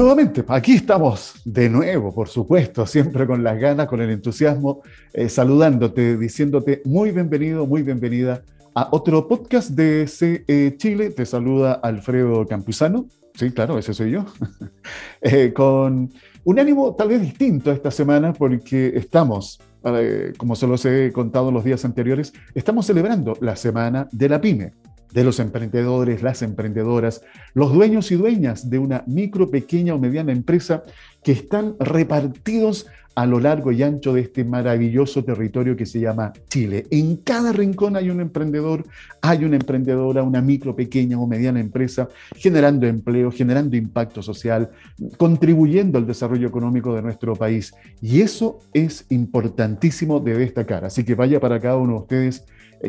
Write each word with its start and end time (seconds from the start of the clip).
Nuevamente, 0.00 0.42
aquí 0.48 0.72
estamos 0.72 1.34
de 1.44 1.68
nuevo, 1.68 2.14
por 2.14 2.26
supuesto, 2.26 2.86
siempre 2.86 3.26
con 3.26 3.44
las 3.44 3.60
ganas, 3.60 3.86
con 3.86 4.00
el 4.00 4.08
entusiasmo, 4.08 4.80
eh, 5.12 5.28
saludándote, 5.28 6.16
diciéndote 6.16 6.80
muy 6.86 7.10
bienvenido, 7.10 7.66
muy 7.66 7.82
bienvenida 7.82 8.42
a 8.74 8.88
otro 8.92 9.28
podcast 9.28 9.72
de 9.72 10.06
CE 10.06 10.74
Chile. 10.78 11.10
Te 11.10 11.26
saluda 11.26 11.74
Alfredo 11.74 12.46
Campuzano, 12.46 13.08
sí, 13.34 13.50
claro, 13.50 13.76
ese 13.76 13.92
soy 13.92 14.12
yo, 14.12 14.24
eh, 15.20 15.52
con 15.52 16.10
un 16.44 16.58
ánimo 16.58 16.94
tal 16.94 17.08
vez 17.08 17.20
distinto 17.20 17.70
esta 17.70 17.90
semana 17.90 18.32
porque 18.32 18.92
estamos, 18.96 19.60
eh, 19.84 20.32
como 20.38 20.56
se 20.56 20.66
los 20.66 20.82
he 20.86 21.12
contado 21.12 21.52
los 21.52 21.62
días 21.62 21.84
anteriores, 21.84 22.32
estamos 22.54 22.86
celebrando 22.86 23.36
la 23.42 23.54
Semana 23.54 24.08
de 24.12 24.28
la 24.30 24.40
Pyme 24.40 24.72
de 25.12 25.24
los 25.24 25.40
emprendedores, 25.40 26.22
las 26.22 26.42
emprendedoras, 26.42 27.22
los 27.54 27.72
dueños 27.72 28.10
y 28.10 28.16
dueñas 28.16 28.70
de 28.70 28.78
una 28.78 29.04
micro, 29.06 29.50
pequeña 29.50 29.94
o 29.94 29.98
mediana 29.98 30.32
empresa 30.32 30.82
que 31.22 31.32
están 31.32 31.76
repartidos 31.78 32.86
a 33.14 33.26
lo 33.26 33.40
largo 33.40 33.72
y 33.72 33.82
ancho 33.82 34.12
de 34.12 34.22
este 34.22 34.44
maravilloso 34.44 35.24
territorio 35.24 35.76
que 35.76 35.84
se 35.84 36.00
llama 36.00 36.32
Chile. 36.48 36.86
En 36.90 37.16
cada 37.16 37.52
rincón 37.52 37.96
hay 37.96 38.08
un 38.08 38.20
emprendedor, 38.20 38.84
hay 39.20 39.44
una 39.44 39.56
emprendedora, 39.56 40.22
una 40.22 40.40
micro, 40.40 40.76
pequeña 40.76 41.18
o 41.18 41.26
mediana 41.26 41.60
empresa, 41.60 42.08
generando 42.36 42.86
empleo, 42.86 43.30
generando 43.30 43.76
impacto 43.76 44.22
social, 44.22 44.70
contribuyendo 45.16 45.98
al 45.98 46.06
desarrollo 46.06 46.48
económico 46.48 46.94
de 46.94 47.02
nuestro 47.02 47.34
país. 47.34 47.74
Y 48.00 48.20
eso 48.20 48.60
es 48.72 49.06
importantísimo 49.10 50.20
de 50.20 50.38
destacar. 50.38 50.84
Así 50.84 51.04
que 51.04 51.14
vaya 51.14 51.40
para 51.40 51.60
cada 51.60 51.76
uno 51.76 51.92
de 51.94 52.00
ustedes 52.00 52.44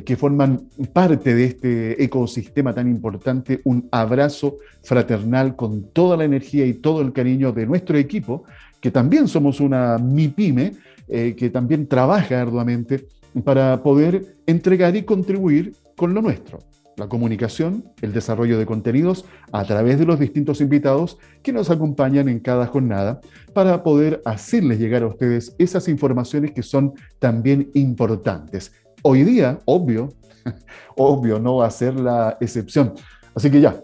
que 0.06 0.16
forman 0.16 0.70
parte 0.94 1.36
de 1.36 1.46
este 1.46 2.04
ecosistema 2.04 2.74
tan 2.74 2.88
importante, 2.88 3.60
un 3.66 3.90
abrazo 3.92 4.58
fraternal 4.84 5.56
con 5.56 5.92
toda 5.92 6.16
la 6.16 6.24
energía 6.24 6.66
y 6.66 6.76
todo 6.76 7.02
el 7.02 7.12
cariño 7.12 7.52
de 7.52 7.66
nuestro 7.66 7.98
equipo, 7.98 8.46
que 8.80 8.90
también 8.90 9.28
somos 9.28 9.60
una 9.60 9.98
MIPYME, 9.98 10.74
eh, 11.08 11.36
que 11.38 11.50
también 11.50 11.88
trabaja 11.88 12.42
arduamente 12.42 13.06
para 13.44 13.84
poder 13.84 14.38
entregar 14.46 14.96
y 14.96 15.04
contribuir 15.04 15.74
con 15.98 16.14
lo 16.14 16.22
nuestro, 16.22 16.60
la 16.98 17.08
comunicación, 17.08 17.84
el 18.02 18.14
desarrollo 18.14 18.58
de 18.58 18.66
contenidos 18.66 19.26
a 19.52 19.64
través 19.66 20.00
de 20.00 20.06
los 20.06 20.20
distintos 20.20 20.62
invitados 20.62 21.18
que 21.44 21.54
nos 21.54 21.70
acompañan 21.70 22.30
en 22.30 22.40
cada 22.40 22.66
jornada 22.66 23.22
para 23.54 23.84
poder 23.84 24.22
hacerles 24.26 24.80
llegar 24.80 25.04
a 25.04 25.08
ustedes 25.08 25.56
esas 25.58 25.88
informaciones 25.88 26.52
que 26.52 26.64
son 26.64 26.94
también 27.20 27.70
importantes. 27.74 28.72
Hoy 29.04 29.24
día, 29.24 29.60
obvio, 29.66 30.10
obvio, 30.96 31.40
no 31.40 31.58
va 31.58 31.68
a 31.68 31.72
ser 31.72 32.00
la 32.00 32.38
excepción. 32.40 32.94
Así 33.34 33.50
que 33.50 33.60
ya, 33.60 33.82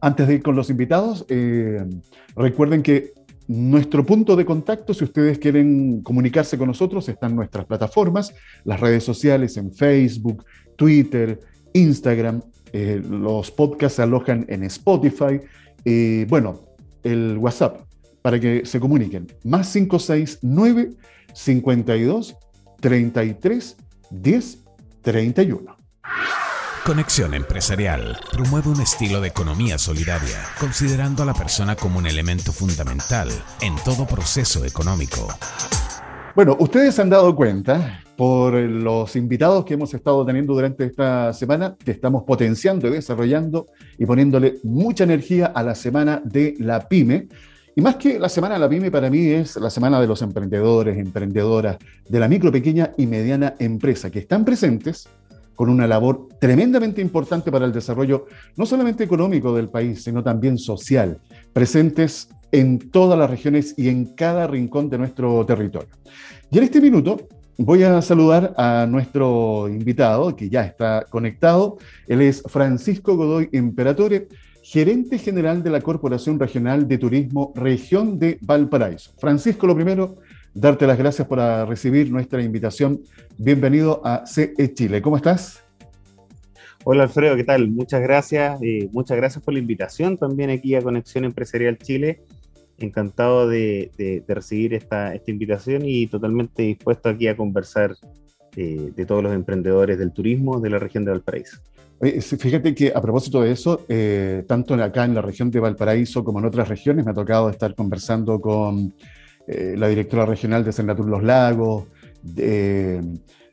antes 0.00 0.26
de 0.26 0.34
ir 0.34 0.42
con 0.42 0.56
los 0.56 0.70
invitados, 0.70 1.26
eh, 1.28 1.84
recuerden 2.34 2.82
que 2.82 3.12
nuestro 3.48 4.06
punto 4.06 4.34
de 4.34 4.46
contacto, 4.46 4.94
si 4.94 5.04
ustedes 5.04 5.38
quieren 5.38 6.00
comunicarse 6.02 6.56
con 6.56 6.68
nosotros, 6.68 7.08
están 7.08 7.36
nuestras 7.36 7.66
plataformas, 7.66 8.34
las 8.64 8.80
redes 8.80 9.04
sociales 9.04 9.56
en 9.58 9.72
Facebook, 9.72 10.44
Twitter, 10.76 11.38
Instagram, 11.74 12.40
eh, 12.72 13.02
los 13.04 13.50
podcasts 13.50 13.96
se 13.96 14.02
alojan 14.02 14.46
en 14.48 14.62
Spotify, 14.64 15.40
y 15.84 16.24
bueno, 16.24 16.60
el 17.02 17.36
WhatsApp, 17.36 17.82
para 18.22 18.40
que 18.40 18.64
se 18.64 18.80
comuniquen, 18.80 19.26
más 19.44 19.70
569 19.72 20.92
52 21.34 22.36
33 22.80 23.76
1031. 24.12 25.76
Conexión 26.84 27.32
Empresarial 27.32 28.18
promueve 28.32 28.68
un 28.68 28.80
estilo 28.80 29.20
de 29.20 29.28
economía 29.28 29.78
solidaria, 29.78 30.36
considerando 30.58 31.22
a 31.22 31.26
la 31.26 31.32
persona 31.32 31.76
como 31.76 31.98
un 31.98 32.06
elemento 32.06 32.52
fundamental 32.52 33.28
en 33.60 33.76
todo 33.84 34.04
proceso 34.04 34.64
económico. 34.64 35.28
Bueno, 36.34 36.56
ustedes 36.58 36.94
se 36.94 37.02
han 37.02 37.10
dado 37.10 37.34
cuenta 37.36 38.02
por 38.16 38.54
los 38.54 39.16
invitados 39.16 39.64
que 39.64 39.74
hemos 39.74 39.94
estado 39.94 40.26
teniendo 40.26 40.54
durante 40.54 40.84
esta 40.84 41.32
semana 41.32 41.76
que 41.82 41.92
estamos 41.92 42.24
potenciando 42.24 42.88
y 42.88 42.92
desarrollando 42.92 43.68
y 43.96 44.04
poniéndole 44.04 44.56
mucha 44.64 45.04
energía 45.04 45.46
a 45.46 45.62
la 45.62 45.74
semana 45.74 46.20
de 46.24 46.54
la 46.58 46.88
pyme, 46.88 47.28
y 47.74 47.80
más 47.80 47.96
que 47.96 48.18
la 48.18 48.28
Semana 48.28 48.54
de 48.54 48.60
la 48.60 48.68
PyME, 48.68 48.90
para 48.90 49.08
mí 49.08 49.28
es 49.28 49.56
la 49.56 49.70
Semana 49.70 50.00
de 50.00 50.06
los 50.06 50.20
emprendedores, 50.20 50.98
emprendedoras, 50.98 51.78
de 52.08 52.20
la 52.20 52.28
micro, 52.28 52.52
pequeña 52.52 52.92
y 52.98 53.06
mediana 53.06 53.54
empresa, 53.58 54.10
que 54.10 54.18
están 54.18 54.44
presentes 54.44 55.08
con 55.54 55.70
una 55.70 55.86
labor 55.86 56.28
tremendamente 56.40 57.00
importante 57.00 57.50
para 57.50 57.64
el 57.64 57.72
desarrollo 57.72 58.26
no 58.56 58.66
solamente 58.66 59.04
económico 59.04 59.54
del 59.54 59.68
país, 59.68 60.02
sino 60.02 60.22
también 60.22 60.58
social, 60.58 61.18
presentes 61.52 62.28
en 62.50 62.90
todas 62.90 63.18
las 63.18 63.30
regiones 63.30 63.74
y 63.78 63.88
en 63.88 64.06
cada 64.14 64.46
rincón 64.46 64.90
de 64.90 64.98
nuestro 64.98 65.44
territorio. 65.46 65.88
Y 66.50 66.58
en 66.58 66.64
este 66.64 66.80
minuto 66.80 67.28
voy 67.56 67.82
a 67.82 68.02
saludar 68.02 68.54
a 68.56 68.86
nuestro 68.86 69.68
invitado, 69.68 70.36
que 70.36 70.50
ya 70.50 70.64
está 70.64 71.06
conectado. 71.08 71.78
Él 72.06 72.20
es 72.20 72.42
Francisco 72.46 73.16
Godoy 73.16 73.48
Imperatore 73.52 74.28
gerente 74.62 75.18
general 75.18 75.62
de 75.62 75.70
la 75.70 75.80
Corporación 75.80 76.38
Regional 76.38 76.86
de 76.86 76.98
Turismo 76.98 77.52
Región 77.56 78.18
de 78.18 78.38
Valparaíso. 78.40 79.12
Francisco, 79.18 79.66
lo 79.66 79.74
primero, 79.74 80.16
darte 80.54 80.86
las 80.86 80.96
gracias 80.96 81.26
por 81.26 81.38
recibir 81.68 82.10
nuestra 82.10 82.42
invitación. 82.42 83.02
Bienvenido 83.36 84.00
a 84.04 84.24
CE 84.24 84.72
Chile. 84.72 85.02
¿Cómo 85.02 85.16
estás? 85.16 85.64
Hola 86.84 87.04
Alfredo, 87.04 87.36
¿qué 87.36 87.44
tal? 87.44 87.68
Muchas 87.70 88.02
gracias. 88.02 88.62
y 88.62 88.88
muchas 88.92 89.16
gracias 89.16 89.42
por 89.44 89.54
la 89.54 89.60
invitación 89.60 90.16
también 90.16 90.50
aquí 90.50 90.74
a 90.74 90.82
Conexión 90.82 91.24
Empresarial 91.24 91.78
Chile. 91.78 92.22
Encantado 92.78 93.48
de, 93.48 94.24
recibir 94.26 94.74
esta, 94.74 95.12
invitación 95.26 95.82
y 95.84 96.06
totalmente 96.06 96.62
dispuesto 96.62 97.08
aquí 97.08 97.28
a 97.28 97.36
conversar 97.36 97.94
eh, 98.56 98.92
de 98.94 99.06
todos 99.06 99.22
los 99.22 99.32
emprendedores 99.32 99.98
del 99.98 100.12
turismo 100.12 100.60
de 100.60 100.70
la 100.70 100.78
región 100.78 101.04
de 101.04 101.12
Valparaíso. 101.12 101.58
Fíjate 102.20 102.74
que 102.74 102.92
a 102.92 103.00
propósito 103.00 103.42
de 103.42 103.52
eso, 103.52 103.84
eh, 103.88 104.44
tanto 104.48 104.74
acá 104.74 105.04
en 105.04 105.14
la 105.14 105.22
región 105.22 105.50
de 105.52 105.60
Valparaíso 105.60 106.24
como 106.24 106.40
en 106.40 106.46
otras 106.46 106.68
regiones, 106.68 107.04
me 107.04 107.12
ha 107.12 107.14
tocado 107.14 107.48
estar 107.48 107.76
conversando 107.76 108.40
con 108.40 108.92
eh, 109.46 109.76
la 109.78 109.86
directora 109.86 110.26
regional 110.26 110.64
de 110.64 110.72
Senatur 110.72 111.08
Los 111.08 111.22
Lagos. 111.22 111.84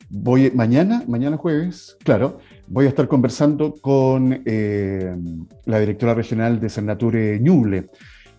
voy 0.08 0.50
mañana, 0.50 1.04
mañana 1.06 1.36
jueves, 1.36 1.96
claro, 2.02 2.40
voy 2.70 2.86
a 2.86 2.88
estar 2.88 3.08
conversando 3.08 3.74
con 3.80 4.42
eh, 4.44 5.14
la 5.66 5.80
directora 5.80 6.14
regional 6.14 6.60
de 6.60 6.68
Senature 6.68 7.38
Ñuble. 7.40 7.90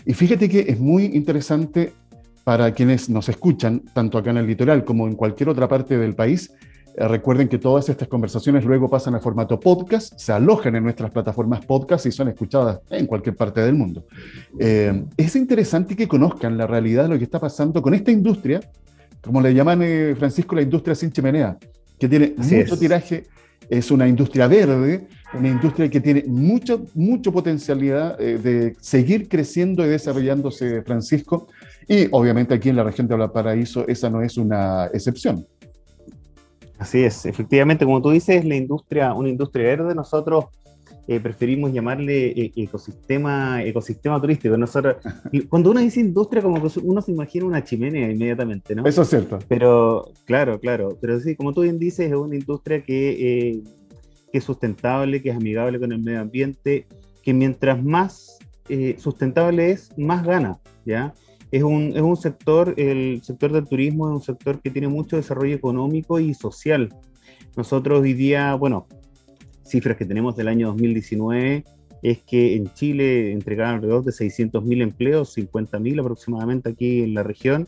Y 0.06 0.14
fíjate 0.14 0.50
que 0.50 0.62
es 0.62 0.80
muy 0.80 1.06
interesante 1.06 1.94
para 2.44 2.74
quienes 2.74 3.09
nos 3.09 3.29
escuchan, 3.29 3.84
tanto 3.94 4.18
acá 4.18 4.31
en 4.31 4.38
el 4.38 4.47
litoral 4.47 4.84
como 4.84 5.07
en 5.07 5.16
cualquier 5.16 5.50
otra 5.50 5.68
parte 5.68 5.97
del 5.97 6.16
país, 6.16 6.52
eh, 6.96 7.07
recuerden 7.07 7.47
que 7.47 7.57
todas 7.57 7.88
estas 7.88 8.07
conversaciones 8.07 8.66
luego 8.66 8.90
pasan 8.90 9.16
a 9.16 9.19
formato 9.19 9.59
podcast, 9.59 10.13
se 10.18 10.34
alojan 10.34 10.75
en 10.75 10.84
nuestras 10.84 11.12
plataformas 11.12 11.66
podcast 11.66 12.06
y 12.06 12.12
son 12.12 12.28
escuchadas 12.28 12.79
en 12.90 13.06
cualquier 13.06 13.35
parte 13.35 13.62
del 13.62 13.75
mundo. 13.75 14.06
Eh, 14.59 15.06
es 15.16 15.35
interesante 15.35 15.96
que 15.96 16.07
conozcan 16.07 16.57
la 16.57 16.68
realidad 16.68 17.03
de 17.03 17.09
lo 17.09 17.18
que 17.18 17.24
está 17.24 17.40
pasando 17.40 17.81
con 17.81 17.94
esta 17.94 18.12
industria, 18.12 18.59
como 19.22 19.40
le 19.40 19.53
llaman 19.53 19.81
eh, 19.84 20.16
Francisco, 20.18 20.56
la 20.56 20.63
industria 20.63 20.96
sin 20.96 21.12
chimenea, 21.12 21.58
que 21.97 22.09
tiene 22.09 22.34
mucho 22.35 22.78
tiraje, 22.78 23.25
es 23.69 23.90
una 23.90 24.08
industria 24.08 24.47
verde, 24.47 25.08
una 25.34 25.47
industria 25.47 25.90
que 25.90 26.02
tiene 26.02 26.25
mucho, 26.28 26.85
mucho 26.94 27.31
potencialidad 27.31 28.18
de 28.18 28.75
seguir 28.81 29.29
creciendo 29.29 29.85
y 29.85 29.90
desarrollándose, 29.90 30.81
Francisco, 30.81 31.47
y 31.91 32.07
obviamente 32.12 32.53
aquí 32.53 32.69
en 32.69 32.78
la 32.78 32.85
región 32.85 33.06
de 33.06 33.18
Valparaíso 33.18 33.85
esa 33.85 34.09
no 34.09 34.22
es 34.22 34.38
una 34.38 34.85
excepción. 34.94 35.46
Así 36.79 37.03
es, 37.03 37.25
efectivamente, 37.25 37.84
como 37.84 38.02
tú 38.02 38.12
dices, 38.12 38.46
la 38.46 38.56
industria, 38.56 39.13
una 39.13 39.28
industria 39.28 39.66
verde, 39.66 39.94
nosotros 39.94 40.46
eh, 41.09 41.19
preferimos 41.19 41.74
llamarle 41.74 42.28
eh, 42.28 42.53
ecosistema, 42.56 43.62
ecosistema 43.62 44.22
turístico. 44.22 44.55
Nosotros, 44.55 44.96
cuando 45.49 45.72
uno 45.72 45.82
dice 45.82 45.99
industria, 45.99 46.41
como 46.41 46.66
que 46.66 46.79
uno 46.79 47.02
se 47.02 47.11
imagina 47.11 47.46
una 47.46 47.61
chimenea 47.61 48.09
inmediatamente, 48.09 48.73
¿no? 48.73 48.85
Eso 48.85 49.02
es 49.02 49.09
cierto. 49.09 49.40
Pero, 49.49 50.14
claro, 50.23 50.61
claro, 50.61 50.97
pero 51.02 51.20
sí, 51.20 51.35
como 51.35 51.52
tú 51.52 51.64
bien 51.64 51.78
dices, 51.78 52.09
es 52.09 52.16
una 52.16 52.35
industria 52.35 52.84
que, 52.84 53.09
eh, 53.09 53.64
que 54.32 54.37
es 54.37 54.44
sustentable, 54.46 55.22
que 55.22 55.32
es 55.32 55.35
amigable 55.35 55.78
con 55.78 55.91
el 55.91 56.02
medio 56.02 56.22
ambiente, 56.22 56.87
que 57.22 57.34
mientras 57.34 57.84
más 57.84 58.37
sustentable 58.97 59.72
es, 59.72 59.90
más 59.97 60.26
gana, 60.26 60.58
¿ya? 60.85 61.14
Es 61.52 61.64
un, 61.64 61.94
es 61.96 62.02
un 62.02 62.16
sector, 62.16 62.74
el 62.78 63.22
sector 63.24 63.52
del 63.52 63.68
turismo 63.68 64.08
es 64.08 64.16
un 64.16 64.22
sector 64.22 64.62
que 64.62 64.70
tiene 64.70 64.88
mucho 64.88 65.18
desarrollo 65.18 65.56
económico 65.56 66.20
y 66.20 66.34
social. 66.34 66.90
Nosotros 67.58 68.02
hoy 68.02 68.14
día, 68.14 68.56
bueno, 68.56 68.88
cifras 69.66 69.98
que 69.98 70.06
tenemos 70.06 70.36
del 70.36 70.48
año 70.48 70.68
2019 70.68 71.66
es 72.02 72.20
que 72.24 72.56
en 72.56 72.74
Chile 72.74 73.32
entregaron 73.32 73.76
alrededor 73.76 74.03
de 74.03 74.12
600.000 74.12 74.82
empleos, 74.82 75.38
50.000 75.38 76.00
aproximadamente 76.00 76.70
aquí 76.70 77.03
en 77.03 77.14
la 77.14 77.24
región. 77.24 77.68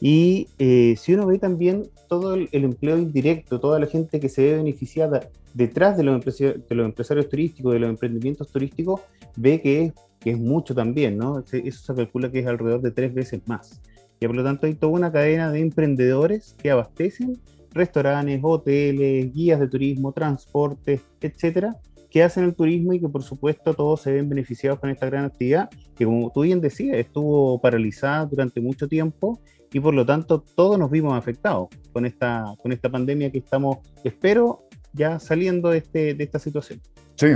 Y 0.00 0.48
eh, 0.58 0.94
si 0.98 1.14
uno 1.14 1.26
ve 1.26 1.38
también 1.38 1.84
todo 2.08 2.34
el, 2.34 2.48
empleo 2.52 2.98
indirecto, 2.98 3.60
toda 3.60 3.78
la 3.80 3.86
gente 3.86 4.20
que 4.20 4.28
se 4.28 4.42
ve 4.42 4.56
beneficiada 4.56 5.28
detrás 5.54 5.96
de 5.96 6.02
los, 6.02 6.22
de 6.24 6.64
los 6.70 6.86
empresarios 6.86 7.28
turísticos, 7.28 7.72
de 7.72 7.78
los 7.78 7.90
emprendimientos 7.90 8.50
turísticos, 8.50 9.00
ve 9.36 9.60
que 9.60 9.84
es 9.84 9.92
que 10.22 10.30
es 10.30 10.38
mucho 10.38 10.74
también, 10.74 11.18
¿no? 11.18 11.40
Eso 11.40 11.82
se 11.84 11.94
calcula 11.94 12.30
que 12.30 12.40
es 12.40 12.46
alrededor 12.46 12.80
de 12.80 12.90
tres 12.90 13.12
veces 13.12 13.40
más. 13.46 13.80
Y 14.20 14.26
por 14.26 14.36
lo 14.36 14.44
tanto 14.44 14.66
hay 14.66 14.74
toda 14.74 14.92
una 14.92 15.10
cadena 15.10 15.50
de 15.50 15.60
emprendedores 15.60 16.54
que 16.62 16.70
abastecen 16.70 17.38
restaurantes, 17.72 18.40
hoteles, 18.42 19.32
guías 19.32 19.58
de 19.58 19.68
turismo, 19.68 20.12
transportes, 20.12 21.00
etcétera, 21.20 21.76
que 22.10 22.22
hacen 22.22 22.44
el 22.44 22.54
turismo 22.54 22.92
y 22.92 23.00
que 23.00 23.08
por 23.08 23.22
supuesto 23.22 23.74
todos 23.74 24.02
se 24.02 24.12
ven 24.12 24.28
beneficiados 24.28 24.78
con 24.78 24.90
esta 24.90 25.06
gran 25.06 25.24
actividad, 25.24 25.70
que 25.96 26.04
como 26.04 26.30
tú 26.30 26.42
bien 26.42 26.60
decías, 26.60 26.98
estuvo 26.98 27.60
paralizada 27.60 28.26
durante 28.26 28.60
mucho 28.60 28.86
tiempo 28.86 29.40
y 29.72 29.80
por 29.80 29.94
lo 29.94 30.04
tanto 30.04 30.44
todos 30.54 30.78
nos 30.78 30.90
vimos 30.90 31.14
afectados 31.14 31.68
con 31.92 32.04
esta, 32.04 32.54
con 32.62 32.70
esta 32.72 32.90
pandemia 32.90 33.32
que 33.32 33.38
estamos, 33.38 33.78
espero, 34.04 34.68
ya 34.92 35.18
saliendo 35.18 35.70
de, 35.70 35.78
este, 35.78 36.14
de 36.14 36.24
esta 36.24 36.38
situación. 36.38 36.80
Sí, 37.16 37.26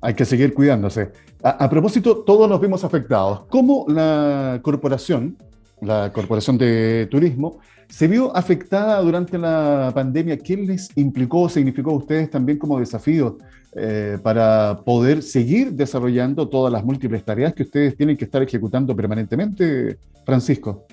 hay 0.00 0.14
que 0.14 0.24
seguir 0.24 0.54
cuidándose. 0.54 1.10
A, 1.42 1.70
propósito, 1.70 2.18
todos 2.18 2.48
nos 2.48 2.60
vimos 2.60 2.84
afectados. 2.84 3.46
¿Cómo 3.48 3.86
la 3.88 4.60
corporación, 4.62 5.38
la 5.80 6.12
Corporación 6.12 6.58
de 6.58 7.08
Turismo, 7.10 7.60
se 7.88 8.08
vio 8.08 8.36
afectada 8.36 9.00
durante 9.00 9.38
la 9.38 9.90
pandemia? 9.94 10.36
¿Qué 10.36 10.56
les 10.56 10.90
implicó 10.96 11.48
significó 11.48 11.92
a 11.92 11.94
ustedes 11.94 12.30
también 12.30 12.58
como 12.58 12.78
desafío 12.78 13.38
eh, 13.74 14.18
para 14.22 14.80
poder 14.84 15.22
seguir 15.22 15.72
desarrollando 15.72 16.46
todas 16.48 16.70
las 16.70 16.84
múltiples 16.84 17.24
tareas 17.24 17.54
que 17.54 17.62
ustedes 17.62 17.96
tienen 17.96 18.18
que 18.18 18.26
estar 18.26 18.42
ejecutando 18.42 18.94
permanentemente, 18.94 19.96
Francisco? 20.26 20.86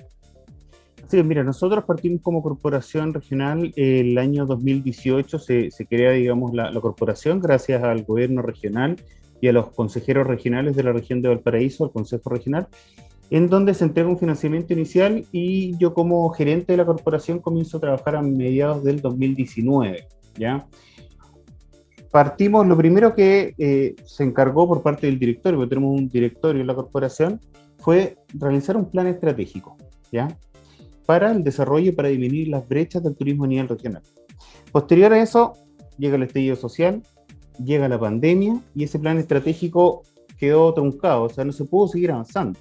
Sí, 1.08 1.22
mira, 1.22 1.42
nosotros 1.42 1.84
partimos 1.84 2.20
como 2.20 2.42
corporación 2.42 3.14
regional 3.14 3.72
el 3.76 4.18
año 4.18 4.44
2018, 4.44 5.38
se, 5.38 5.70
se 5.70 5.86
crea, 5.86 6.12
digamos, 6.12 6.52
la, 6.52 6.70
la, 6.70 6.80
corporación 6.82 7.40
gracias 7.40 7.82
al 7.82 8.04
gobierno 8.04 8.42
regional 8.42 8.96
y 9.40 9.48
a 9.48 9.52
los 9.54 9.70
consejeros 9.70 10.26
regionales 10.26 10.76
de 10.76 10.82
la 10.82 10.92
región 10.92 11.22
de 11.22 11.28
Valparaíso, 11.28 11.84
al 11.84 11.92
Consejo 11.92 12.28
Regional, 12.28 12.68
en 13.30 13.48
donde 13.48 13.72
se 13.72 13.84
entrega 13.84 14.08
un 14.08 14.18
financiamiento 14.18 14.74
inicial 14.74 15.24
y 15.32 15.76
yo 15.78 15.94
como 15.94 16.28
gerente 16.30 16.74
de 16.74 16.76
la 16.76 16.84
corporación 16.84 17.38
comienzo 17.38 17.78
a 17.78 17.80
trabajar 17.80 18.16
a 18.16 18.22
mediados 18.22 18.84
del 18.84 19.00
2019, 19.00 20.06
¿ya? 20.36 20.66
Partimos, 22.10 22.66
lo 22.66 22.76
primero 22.76 23.14
que 23.14 23.54
eh, 23.58 23.94
se 24.04 24.24
encargó 24.24 24.66
por 24.66 24.82
parte 24.82 25.06
del 25.06 25.18
directorio, 25.18 25.58
porque 25.58 25.70
tenemos 25.70 25.98
un 25.98 26.08
directorio 26.08 26.60
en 26.60 26.66
la 26.66 26.74
corporación, 26.74 27.40
fue 27.78 28.16
realizar 28.34 28.76
un 28.76 28.90
plan 28.90 29.06
estratégico, 29.06 29.76
¿ya? 30.10 30.28
Para 31.08 31.30
el 31.30 31.42
desarrollo 31.42 31.88
y 31.88 31.92
para 31.92 32.10
disminuir 32.10 32.48
las 32.48 32.68
brechas 32.68 33.02
del 33.02 33.16
turismo 33.16 33.44
a 33.44 33.46
nivel 33.46 33.66
regional. 33.66 34.02
Posterior 34.70 35.10
a 35.14 35.22
eso, 35.22 35.54
llega 35.96 36.16
el 36.16 36.24
estallido 36.24 36.54
social, 36.54 37.02
llega 37.64 37.88
la 37.88 37.98
pandemia 37.98 38.60
y 38.74 38.84
ese 38.84 38.98
plan 38.98 39.16
estratégico 39.16 40.02
quedó 40.36 40.74
truncado, 40.74 41.22
o 41.22 41.28
sea, 41.30 41.46
no 41.46 41.52
se 41.52 41.64
pudo 41.64 41.88
seguir 41.88 42.12
avanzando, 42.12 42.60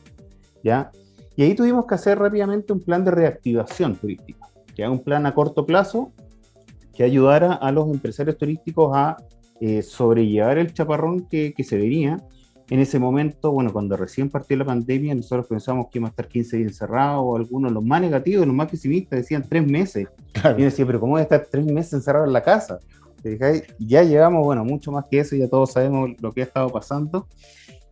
¿ya? 0.64 0.92
Y 1.36 1.44
ahí 1.44 1.56
tuvimos 1.56 1.88
que 1.88 1.96
hacer 1.96 2.20
rápidamente 2.20 2.72
un 2.72 2.80
plan 2.80 3.04
de 3.04 3.12
reactivación 3.12 3.98
turística, 3.98 4.48
que 4.74 4.88
un 4.88 5.04
plan 5.04 5.26
a 5.26 5.34
corto 5.34 5.66
plazo 5.66 6.14
que 6.94 7.04
ayudara 7.04 7.52
a 7.52 7.74
los 7.74 7.90
empresarios 7.90 8.38
turísticos 8.38 8.96
a 8.96 9.18
eh, 9.60 9.82
sobrellevar 9.82 10.58
el 10.58 10.74
chaparrón 10.74 11.28
que, 11.28 11.54
que 11.54 11.66
se 11.66 11.76
venía 11.76 12.16
en 12.70 12.80
ese 12.80 13.00
momento, 13.00 13.52
bueno, 13.52 13.72
cuando 13.72 13.96
recién 13.96 14.30
partió 14.30 14.58
la 14.58 14.66
pandemia, 14.66 15.16
nosotros 15.16 15.48
pensamos 15.48 15.88
que 15.90 16.00
iba 16.00 16.08
a 16.08 16.10
estar 16.10 16.28
15 16.28 16.58
días 16.58 16.72
encerrados, 16.72 17.22
o 17.24 17.38
algunos, 17.38 17.72
los 17.72 17.84
más 17.84 18.02
negativos, 18.02 18.46
los 18.46 18.56
más 18.56 18.70
pesimistas, 18.70 19.20
decían 19.20 19.46
tres 19.48 19.66
meses. 19.66 20.08
Y 20.36 20.42
yo 20.42 20.66
decía, 20.66 20.86
pero 20.86 21.00
¿cómo 21.00 21.14
voy 21.14 21.22
a 21.22 21.24
estar 21.24 21.48
tres 21.50 21.66
meses 21.66 21.94
encerrado 21.94 22.26
en 22.26 22.34
la 22.34 22.44
casa? 22.44 22.80
Ya 23.80 24.04
llevamos, 24.04 24.46
bueno, 24.46 24.64
mucho 24.66 24.92
más 24.92 25.06
que 25.10 25.20
eso, 25.20 25.36
ya 25.36 25.48
todos 25.48 25.72
sabemos 25.72 26.12
lo 26.22 26.32
que 26.32 26.42
ha 26.42 26.46
estado 26.46 26.70
pasando. 26.70 27.28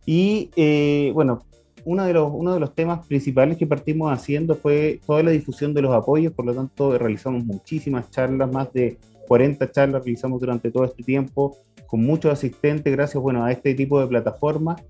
Y 0.04 0.50
eh, 0.56 1.10
bueno, 1.14 1.40
uno 1.84 2.04
de, 2.04 2.12
los, 2.12 2.30
uno 2.32 2.54
de 2.54 2.60
los 2.60 2.74
temas 2.74 3.06
principales 3.06 3.56
que 3.56 3.66
partimos 3.66 4.12
haciendo 4.12 4.56
fue 4.56 5.00
toda 5.06 5.22
la 5.22 5.30
difusión 5.30 5.72
de 5.72 5.82
los 5.82 5.94
apoyos, 5.94 6.32
por 6.32 6.44
lo 6.44 6.54
tanto 6.54 6.96
realizamos 6.98 7.44
muchísimas 7.44 8.10
charlas, 8.10 8.50
más 8.50 8.72
de 8.72 8.98
40 9.26 9.70
charlas 9.70 10.04
realizamos 10.04 10.40
durante 10.40 10.70
todo 10.70 10.84
este 10.84 11.02
tiempo, 11.02 11.56
con 11.86 12.04
muchos 12.04 12.32
asistentes 12.32 12.92
gracias 12.92 13.22
bueno, 13.22 13.44
a 13.44 13.52
este 13.52 13.74
tipo 13.74 14.00
de 14.00 14.06
plataformas. 14.06 14.82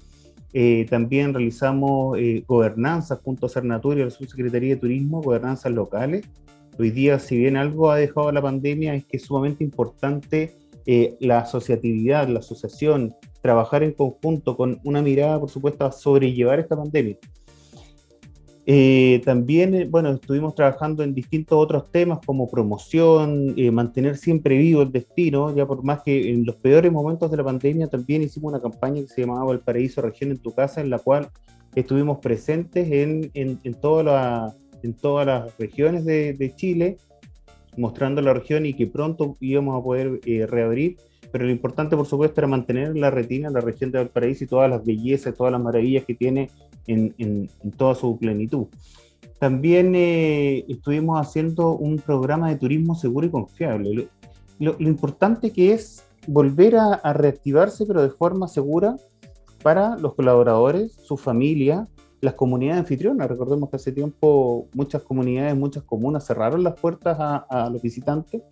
Eh, 0.52 0.86
también 0.88 1.34
realizamos 1.34 2.18
eh, 2.18 2.44
gobernanzas 2.46 3.20
junto 3.22 3.46
a 3.46 3.48
Cernatur 3.48 3.98
y 3.98 4.04
la 4.04 4.10
Subsecretaría 4.10 4.74
de 4.74 4.80
Turismo, 4.80 5.20
gobernanzas 5.20 5.72
locales. 5.72 6.26
Hoy 6.78 6.90
día, 6.90 7.18
si 7.18 7.36
bien 7.36 7.56
algo 7.56 7.90
ha 7.90 7.96
dejado 7.96 8.30
la 8.32 8.42
pandemia, 8.42 8.94
es 8.94 9.04
que 9.04 9.16
es 9.16 9.24
sumamente 9.24 9.64
importante 9.64 10.56
eh, 10.86 11.16
la 11.20 11.40
asociatividad, 11.40 12.28
la 12.28 12.38
asociación, 12.38 13.14
trabajar 13.42 13.82
en 13.82 13.92
conjunto 13.92 14.56
con 14.56 14.80
una 14.84 15.02
mirada, 15.02 15.40
por 15.40 15.50
supuesto, 15.50 15.84
a 15.84 15.92
sobrellevar 15.92 16.60
esta 16.60 16.76
pandemia. 16.76 17.16
Eh, 18.68 19.22
también, 19.24 19.74
eh, 19.76 19.86
bueno, 19.88 20.10
estuvimos 20.10 20.56
trabajando 20.56 21.04
en 21.04 21.14
distintos 21.14 21.56
otros 21.56 21.88
temas 21.92 22.18
como 22.26 22.50
promoción, 22.50 23.54
eh, 23.56 23.70
mantener 23.70 24.16
siempre 24.16 24.58
vivo 24.58 24.82
el 24.82 24.90
destino, 24.90 25.54
ya 25.54 25.64
por 25.64 25.84
más 25.84 26.02
que 26.02 26.30
en 26.30 26.44
los 26.44 26.56
peores 26.56 26.90
momentos 26.90 27.30
de 27.30 27.36
la 27.36 27.44
pandemia 27.44 27.86
también 27.86 28.22
hicimos 28.22 28.52
una 28.52 28.60
campaña 28.60 29.02
que 29.02 29.06
se 29.06 29.20
llamaba 29.20 29.52
El 29.52 29.60
Paraíso 29.60 30.02
Región 30.02 30.32
en 30.32 30.38
tu 30.38 30.52
casa, 30.52 30.80
en 30.80 30.90
la 30.90 30.98
cual 30.98 31.28
estuvimos 31.76 32.18
presentes 32.18 32.90
en, 32.90 33.30
en, 33.34 33.60
en, 33.62 33.74
toda 33.74 34.56
en 34.82 34.94
todas 34.94 35.26
las 35.26 35.56
regiones 35.58 36.04
de, 36.04 36.52
Chile, 36.56 36.96
mostrando 37.76 38.20
la 38.20 38.34
región 38.34 38.66
y 38.66 38.74
que 38.74 38.88
pronto 38.88 39.36
íbamos 39.38 39.78
a 39.78 39.84
poder 39.84 40.20
reabrir. 40.48 40.96
Pero 41.30 41.44
lo 41.44 41.52
importante, 41.52 41.96
por 41.96 42.06
supuesto, 42.06 42.40
era 42.40 42.48
mantener 42.48 42.96
la 42.96 43.10
retina 43.10 43.48
la 43.50 43.60
región 43.60 43.92
de 43.92 43.98
Valparaíso 43.98 44.42
y 44.44 44.46
todas 44.48 44.68
las 44.68 44.84
bellezas, 44.84 45.36
todas 45.36 45.52
las 45.52 45.60
maravillas 45.60 46.04
que 46.04 46.14
tiene 46.14 46.50
en, 46.86 47.14
en, 47.18 47.48
toda 47.76 47.94
su 47.94 48.16
plenitud. 48.18 48.66
También 49.38 49.94
eh, 49.94 50.64
estuvimos 50.68 51.20
haciendo 51.20 51.72
un 51.72 51.98
programa 51.98 52.48
de 52.48 52.56
turismo 52.56 52.94
seguro 52.94 53.26
y 53.26 53.30
confiable. 53.30 54.08
Lo, 54.58 54.76
lo, 54.78 54.88
importante 54.88 55.50
que 55.50 55.72
es 55.72 56.04
volver 56.26 56.76
a, 56.76 56.94
a, 56.94 57.12
reactivarse, 57.12 57.84
pero 57.86 58.02
de 58.02 58.10
forma 58.10 58.48
segura 58.48 58.96
para 59.62 59.96
los 59.96 60.14
colaboradores, 60.14 60.92
su 61.02 61.16
familia, 61.16 61.86
las 62.20 62.34
comunidades 62.34 62.80
anfitrionas. 62.80 63.28
Recordemos 63.28 63.68
que 63.68 63.76
hace 63.76 63.92
tiempo 63.92 64.68
muchas 64.72 65.02
comunidades, 65.02 65.54
muchas 65.54 65.82
comunas 65.82 66.26
cerraron 66.26 66.64
las 66.64 66.80
puertas 66.80 67.18
a, 67.20 67.36
a 67.36 67.68
los 67.68 67.82
visitantes 67.82 68.42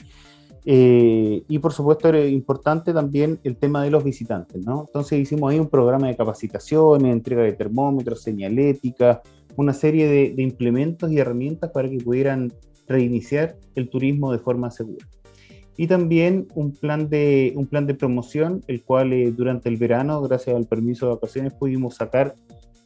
eh, 0.65 1.43
y 1.47 1.59
por 1.59 1.73
supuesto 1.73 2.09
era 2.09 2.25
importante 2.25 2.93
también 2.93 3.39
el 3.45 3.57
tema 3.57 3.83
de 3.83 3.91
los 3.91 4.03
visitantes, 4.03 4.65
¿no? 4.65 4.85
Entonces 4.87 5.21
hicimos 5.21 5.53
ahí 5.53 5.59
un 5.59 5.69
programa 5.69 6.09
de 6.09 6.17
capacitaciones, 6.17 7.13
entrega 7.13 7.43
de 7.43 7.53
termómetros, 7.53 8.23
señalética, 8.23 9.23
una 9.57 9.73
serie 9.73 10.07
de, 10.07 10.35
de 10.35 10.43
implementos 10.43 11.13
y 11.13 11.19
herramientas 11.19 11.71
para 11.71 11.89
que 11.89 11.99
pudieran 11.99 12.53
reiniciar 12.89 13.57
el 13.75 13.89
turismo 13.89 14.33
de 14.33 14.39
forma 14.39 14.71
segura. 14.71 15.07
Y 15.77 15.87
también 15.87 16.47
un 16.55 16.73
plan 16.73 17.09
de, 17.09 17.53
un 17.57 17.67
plan 17.67 17.87
de 17.87 17.95
promoción, 17.95 18.63
el 18.69 18.83
cual 18.83 19.13
eh, 19.13 19.33
durante 19.33 19.69
el 19.69 19.77
verano, 19.77 20.23
gracias 20.23 20.55
al 20.55 20.67
permiso 20.67 21.07
de 21.07 21.15
vacaciones, 21.15 21.53
pudimos 21.55 21.97
sacar 21.97 22.37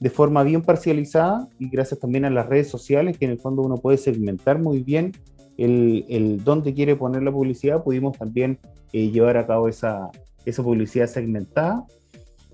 de 0.00 0.11
forma 0.11 0.43
bien 0.43 0.62
parcializada 0.62 1.49
y 1.59 1.69
gracias 1.69 2.00
también 2.00 2.25
a 2.25 2.31
las 2.31 2.47
redes 2.47 2.69
sociales, 2.69 3.19
que 3.19 3.26
en 3.26 3.33
el 3.33 3.41
fondo 3.41 3.62
uno 3.62 3.76
puede 3.76 3.99
segmentar 3.99 4.59
muy 4.59 4.83
bien 4.83 5.12
el, 5.59 6.07
el 6.09 6.45
dónde 6.45 6.73
quiere 6.73 6.97
poner 6.97 7.23
la 7.23 7.33
publicidad, 7.33 7.83
pudimos 7.83 8.17
también 8.17 8.59
eh, 8.93 9.11
llevar 9.11 9.37
a 9.37 9.47
cabo 9.47 9.69
esa, 9.69 10.09
esa 10.47 10.62
publicidad 10.62 11.07
segmentada. 11.07 11.85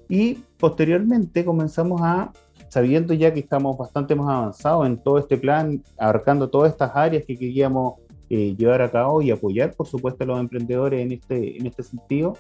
Y 0.09 0.39
posteriormente 0.59 1.45
comenzamos 1.45 2.01
a, 2.03 2.33
sabiendo 2.69 3.15
ya 3.15 3.33
que 3.33 3.41
estamos 3.41 3.77
bastante 3.77 4.15
más 4.15 4.29
avanzados 4.29 4.87
en 4.87 4.97
todo 4.97 5.19
este 5.19 5.37
plan, 5.37 5.83
abarcando 5.99 6.49
todas 6.49 6.73
estas 6.73 6.91
áreas 6.95 7.25
que 7.25 7.37
queríamos 7.37 7.95
eh, 8.31 8.55
llevar 8.57 8.83
a 8.83 8.91
cabo 8.91 9.23
y 9.23 9.31
apoyar, 9.31 9.75
por 9.75 9.87
supuesto, 9.87 10.25
a 10.25 10.27
los 10.27 10.41
emprendedores 10.41 11.01
en 11.01 11.13
este, 11.13 11.59
en 11.59 11.67
este 11.67 11.83
sentido, 11.83 12.37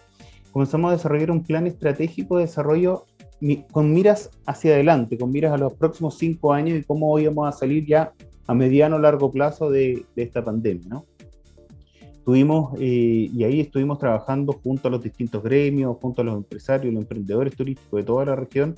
comenzamos 0.50 0.90
a 0.90 0.92
desarrollar 0.94 1.30
un 1.30 1.42
plan 1.42 1.66
estratégico 1.66 2.38
de 2.38 2.44
desarrollo 2.44 3.04
con 3.72 3.92
miras 3.92 4.30
hacia 4.46 4.72
adelante, 4.72 5.18
con 5.18 5.30
miras 5.30 5.52
a 5.52 5.58
los 5.58 5.74
próximos 5.74 6.16
cinco 6.16 6.54
años 6.54 6.78
y 6.78 6.84
cómo 6.84 7.18
íbamos 7.18 7.46
a 7.46 7.52
salir 7.52 7.84
ya 7.84 8.12
a 8.46 8.54
mediano 8.54 8.96
o 8.96 8.98
largo 8.98 9.30
plazo 9.30 9.70
de, 9.70 10.04
de 10.14 10.22
esta 10.22 10.44
pandemia. 10.44 10.88
¿no? 10.88 11.06
Tuvimos, 12.24 12.74
eh, 12.80 13.30
y 13.32 13.44
ahí 13.44 13.60
estuvimos 13.60 13.98
trabajando 13.98 14.52
junto 14.54 14.88
a 14.88 14.90
los 14.90 15.02
distintos 15.02 15.42
gremios, 15.42 15.96
junto 16.00 16.22
a 16.22 16.24
los 16.24 16.36
empresarios, 16.36 16.92
los 16.92 17.02
emprendedores 17.02 17.54
turísticos 17.54 18.00
de 18.00 18.04
toda 18.04 18.24
la 18.24 18.36
región, 18.36 18.74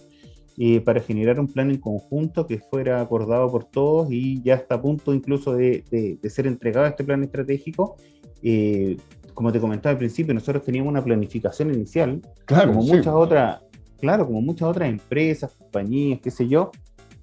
eh, 0.58 0.80
para 0.80 1.00
generar 1.00 1.38
un 1.38 1.46
plan 1.46 1.70
en 1.70 1.78
conjunto 1.78 2.46
que 2.46 2.58
fuera 2.58 3.00
acordado 3.00 3.50
por 3.50 3.64
todos 3.64 4.10
y 4.10 4.42
ya 4.42 4.54
está 4.54 4.76
a 4.76 4.82
punto 4.82 5.12
incluso 5.12 5.54
de, 5.54 5.84
de, 5.90 6.18
de 6.20 6.30
ser 6.30 6.46
entregado 6.46 6.86
este 6.86 7.04
plan 7.04 7.22
estratégico. 7.22 7.96
Eh, 8.42 8.96
como 9.34 9.52
te 9.52 9.60
comentaba 9.60 9.92
al 9.92 9.98
principio, 9.98 10.32
nosotros 10.32 10.64
teníamos 10.64 10.90
una 10.90 11.04
planificación 11.04 11.72
inicial, 11.74 12.22
claro, 12.46 12.72
como 12.72 12.82
sí. 12.82 12.94
muchas 12.94 13.14
otras, 13.14 13.60
claro, 14.00 14.26
como 14.26 14.40
muchas 14.40 14.66
otras 14.66 14.88
empresas, 14.88 15.52
compañías, 15.52 16.20
qué 16.22 16.30
sé 16.30 16.48
yo, 16.48 16.70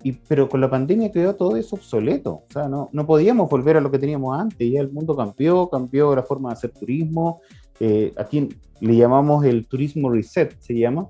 y, 0.03 0.11
pero 0.11 0.49
con 0.49 0.61
la 0.61 0.69
pandemia 0.69 1.11
quedó 1.11 1.35
todo 1.35 1.55
eso 1.55 1.75
obsoleto. 1.75 2.31
O 2.31 2.47
sea, 2.49 2.67
no, 2.67 2.89
no 2.91 3.05
podíamos 3.05 3.49
volver 3.49 3.77
a 3.77 3.81
lo 3.81 3.89
que 3.89 3.99
teníamos 3.99 4.37
antes. 4.37 4.69
Ya 4.69 4.81
el 4.81 4.91
mundo 4.91 5.15
cambió, 5.15 5.69
cambió 5.69 6.15
la 6.15 6.23
forma 6.23 6.49
de 6.49 6.53
hacer 6.53 6.71
turismo. 6.71 7.41
Eh, 7.79 8.13
aquí 8.17 8.49
le 8.79 8.95
llamamos 8.95 9.45
el 9.45 9.67
turismo 9.67 10.09
reset, 10.09 10.55
se 10.59 10.77
llama, 10.77 11.09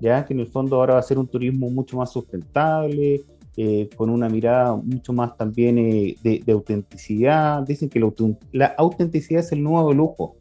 ya 0.00 0.24
que 0.24 0.34
en 0.34 0.40
el 0.40 0.46
fondo 0.46 0.76
ahora 0.76 0.94
va 0.94 1.00
a 1.00 1.02
ser 1.02 1.18
un 1.18 1.26
turismo 1.26 1.70
mucho 1.70 1.96
más 1.96 2.12
sustentable, 2.12 3.22
eh, 3.56 3.88
con 3.96 4.10
una 4.10 4.28
mirada 4.28 4.74
mucho 4.74 5.12
más 5.12 5.36
también 5.36 5.78
eh, 5.78 6.16
de, 6.22 6.52
autenticidad. 6.52 7.62
Dicen 7.62 7.88
que 7.88 8.00
la, 8.52 8.66
autenticidad 8.76 9.40
es 9.40 9.52
el 9.52 9.62
nuevo 9.62 9.92
lujo. 9.92 10.36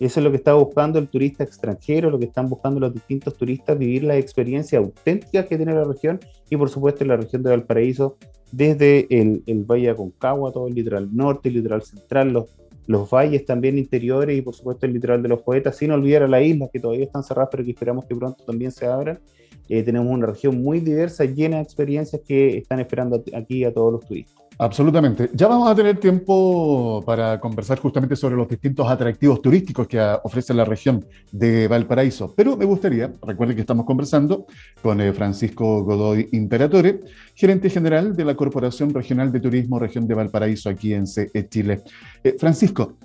Eso 0.00 0.18
es 0.20 0.24
lo 0.24 0.30
que 0.30 0.38
está 0.38 0.54
buscando 0.54 0.98
el 0.98 1.08
turista 1.08 1.44
extranjero, 1.44 2.10
lo 2.10 2.18
que 2.18 2.24
están 2.24 2.48
buscando 2.48 2.80
los 2.80 2.92
distintos 2.92 3.36
turistas, 3.36 3.78
vivir 3.78 4.02
la 4.02 4.16
experiencia 4.16 4.78
auténtica 4.78 5.46
que 5.46 5.56
tiene 5.56 5.72
la 5.72 5.84
región 5.84 6.18
y 6.50 6.56
por 6.56 6.68
supuesto 6.68 7.04
la 7.04 7.16
región 7.16 7.42
de 7.44 7.50
Valparaíso, 7.50 8.16
desde 8.50 9.06
el, 9.10 9.42
Valle 9.64 9.84
de 9.84 9.90
Aconcagua, 9.90 10.52
todo 10.52 10.66
el 10.66 10.74
litoral 10.74 11.08
norte, 11.14 11.48
el 11.48 11.56
litoral 11.56 11.82
central, 11.82 12.32
los, 12.32 12.46
los 12.86 13.08
valles 13.08 13.44
también 13.46 13.78
interiores 13.78 14.36
y 14.36 14.42
por 14.42 14.54
supuesto 14.54 14.86
el 14.86 14.94
litoral 14.94 15.22
de 15.22 15.28
los 15.28 15.42
poetas, 15.42 15.76
sin 15.76 15.92
olvidar 15.92 16.24
a 16.24 16.28
las 16.28 16.42
islas 16.42 16.70
que 16.72 16.80
todavía 16.80 17.04
están 17.04 17.22
cerradas 17.22 17.50
pero 17.52 17.64
que 17.64 17.70
esperamos 17.70 18.04
que 18.06 18.16
pronto 18.16 18.44
también 18.44 18.72
se 18.72 18.86
abran. 18.86 19.20
Eh, 19.68 19.82
tenemos 19.82 20.12
una 20.12 20.26
región 20.26 20.60
muy 20.60 20.80
diversa, 20.80 21.24
llena 21.24 21.56
de 21.56 21.62
experiencias 21.62 22.20
que 22.26 22.58
están 22.58 22.80
esperando 22.80 23.22
aquí 23.34 23.64
a 23.64 23.72
todos 23.72 23.92
los 23.92 24.06
turistas. 24.06 24.43
Absolutamente. 24.58 25.30
Ya 25.34 25.48
vamos 25.48 25.68
a 25.68 25.74
tener 25.74 25.98
tiempo 25.98 27.02
para 27.04 27.40
conversar 27.40 27.78
justamente 27.80 28.14
sobre 28.14 28.36
los 28.36 28.48
distintos 28.48 28.88
atractivos 28.88 29.42
turísticos 29.42 29.88
que 29.88 30.00
ofrece 30.22 30.54
la 30.54 30.64
región 30.64 31.04
de 31.32 31.66
Valparaíso. 31.66 32.32
Pero 32.36 32.56
me 32.56 32.64
gustaría, 32.64 33.12
recuerden 33.26 33.56
que 33.56 33.62
estamos 33.62 33.84
conversando 33.84 34.46
con 34.80 35.00
eh, 35.00 35.12
Francisco 35.12 35.82
Godoy 35.82 36.28
Imperatore, 36.32 37.00
gerente 37.34 37.68
general 37.68 38.14
de 38.14 38.24
la 38.24 38.36
Corporación 38.36 38.94
Regional 38.94 39.32
de 39.32 39.40
Turismo 39.40 39.80
Región 39.80 40.06
de 40.06 40.14
Valparaíso 40.14 40.68
aquí 40.68 40.94
en 40.94 41.08
CE 41.08 41.48
Chile. 41.48 41.82
Eh, 42.22 42.36
Francisco, 42.38 42.96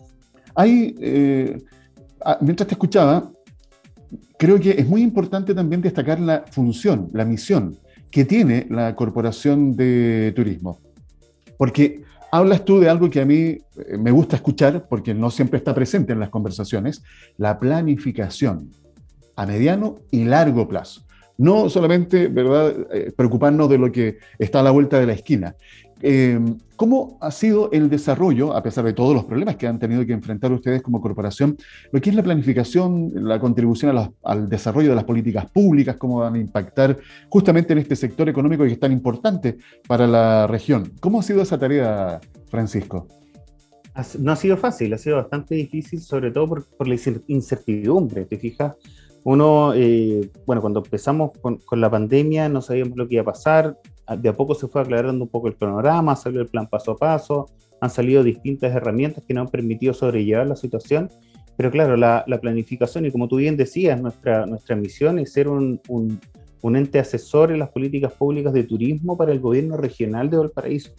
eh, 0.64 1.58
ah, 2.26 2.38
mientras 2.42 2.68
te 2.68 2.76
escuchaba, 2.76 3.32
creo 4.38 4.60
que 4.60 4.72
es 4.72 4.88
muy 4.88 5.02
importante 5.02 5.56
también 5.56 5.82
destacar 5.82 6.20
la 6.20 6.46
función, 6.52 7.10
la 7.14 7.26
misión 7.26 7.76
que 8.12 8.26
tiene 8.26 8.68
la 8.70 8.96
Corporación 8.96 9.76
de 9.76 10.32
Turismo 10.36 10.80
porque 11.60 12.04
hablas 12.32 12.64
tú 12.64 12.80
de 12.80 12.90
algo 12.90 13.10
que 13.10 13.20
a 13.20 13.26
mí 13.26 13.36
eh, 13.36 13.62
me 14.00 14.12
gusta 14.12 14.38
escuchar, 14.38 14.88
porque 14.88 15.14
no 15.14 15.30
siempre 15.30 15.58
está 15.58 15.76
presente 15.76 16.14
en 16.14 16.22
las 16.22 16.30
conversaciones, 16.30 17.04
la 17.36 17.60
planificación 17.60 18.70
a 19.36 19.46
mediano 19.46 19.98
y 20.10 20.24
largo 20.24 20.70
plazo. 20.70 21.02
No 21.38 21.70
solamente 21.70 22.30
¿verdad? 22.30 22.74
Eh, 22.94 23.12
preocuparnos 23.16 23.70
de 23.70 23.78
lo 23.78 23.92
que 23.92 24.20
está 24.38 24.62
a 24.62 24.64
la 24.64 24.72
vuelta 24.72 25.02
de 25.02 25.08
la 25.08 25.14
esquina, 25.14 25.58
Em, 26.02 26.58
¿Cómo 26.80 27.18
ha 27.20 27.30
sido 27.30 27.70
el 27.74 27.90
desarrollo, 27.90 28.56
a 28.56 28.64
pesar 28.64 28.86
de 28.86 28.94
todos 28.94 29.14
los 29.14 29.26
problemas 29.26 29.58
que 29.58 29.68
han 29.68 29.80
tenido 29.80 30.06
que 30.06 30.14
enfrentar 30.14 30.50
ustedes 30.54 30.82
como 30.82 31.02
corporación, 31.02 31.58
lo 31.92 32.00
que 32.00 32.10
es 32.10 32.16
la 32.16 32.24
planificación, 32.24 33.12
la 33.16 33.38
contribución 33.38 34.14
al 34.24 34.48
desarrollo 34.48 34.92
de 34.92 34.96
las 34.96 35.04
políticas 35.04 35.52
públicas, 35.52 35.98
cómo 35.98 36.20
van 36.20 36.36
a 36.36 36.40
impactar 36.40 36.98
justamente 37.28 37.74
en 37.74 37.80
este 37.80 37.98
sector 37.98 38.30
económico 38.30 38.64
que 38.64 38.72
es 38.72 38.80
tan 38.80 38.94
importante 38.94 39.58
para 39.90 40.08
la 40.08 40.48
región? 40.48 40.94
¿Cómo 41.02 41.20
ha 41.20 41.24
sido 41.24 41.42
esa 41.42 41.58
tarea, 41.58 42.22
Francisco? 42.48 43.08
No 44.18 44.32
ha 44.32 44.38
sido 44.38 44.56
fácil, 44.56 44.94
ha 44.94 44.98
sido 44.98 45.18
bastante 45.18 45.56
difícil, 45.56 46.00
sobre 46.00 46.32
todo 46.32 46.64
por, 46.78 46.88
la 46.88 46.96
incertidumbre, 47.28 48.24
¿te 48.24 48.38
fijas? 48.38 48.76
Uno, 49.26 49.74
eh, 49.76 50.32
bueno, 50.46 50.62
cuando 50.62 50.82
empezamos 50.82 51.32
con, 51.42 51.58
con, 51.58 51.82
la 51.82 51.92
pandemia 51.92 52.48
no 52.48 52.62
sabíamos 52.62 52.98
lo 52.98 53.06
que 53.06 53.16
iba 53.16 53.24
a 53.24 53.26
pasar, 53.26 53.78
de 54.18 54.30
a 54.30 54.34
poco 54.34 54.56
se 54.56 54.68
fue 54.68 54.82
aclarando 54.82 55.24
un 55.24 55.30
poco 55.30 55.48
el 55.48 55.54
panorama, 55.54 56.16
salió 56.16 56.42
el 56.42 56.48
plan 56.48 56.68
paso 56.68 56.92
a 56.92 56.98
paso, 56.98 57.50
han 57.82 57.90
salido 57.90 58.24
distintas 58.24 58.76
herramientas 58.76 59.24
que 59.28 59.34
nos 59.34 59.46
han 59.46 59.52
permitido 59.52 59.94
sobrellevar 59.94 60.48
la 60.48 60.56
situación, 60.56 61.10
pero 61.58 61.72
claro, 61.72 61.98
la, 61.98 62.24
planificación, 62.42 63.06
y 63.06 63.12
como 63.12 63.28
tú 63.28 63.38
bien 63.38 63.58
decías, 63.58 64.02
nuestra, 64.02 64.46
nuestra 64.46 64.76
misión 64.76 65.20
es 65.20 65.34
ser 65.34 65.50
un, 65.50 65.82
un, 65.90 66.76
ente 66.76 67.00
asesor 67.00 67.52
en 67.52 67.60
las 67.60 67.70
políticas 67.70 68.14
públicas 68.14 68.54
de 68.54 68.64
turismo 68.64 69.18
para 69.18 69.32
el 69.32 69.40
gobierno 69.40 69.76
regional 69.76 70.30
de 70.30 70.38
Valparaíso. 70.38 70.92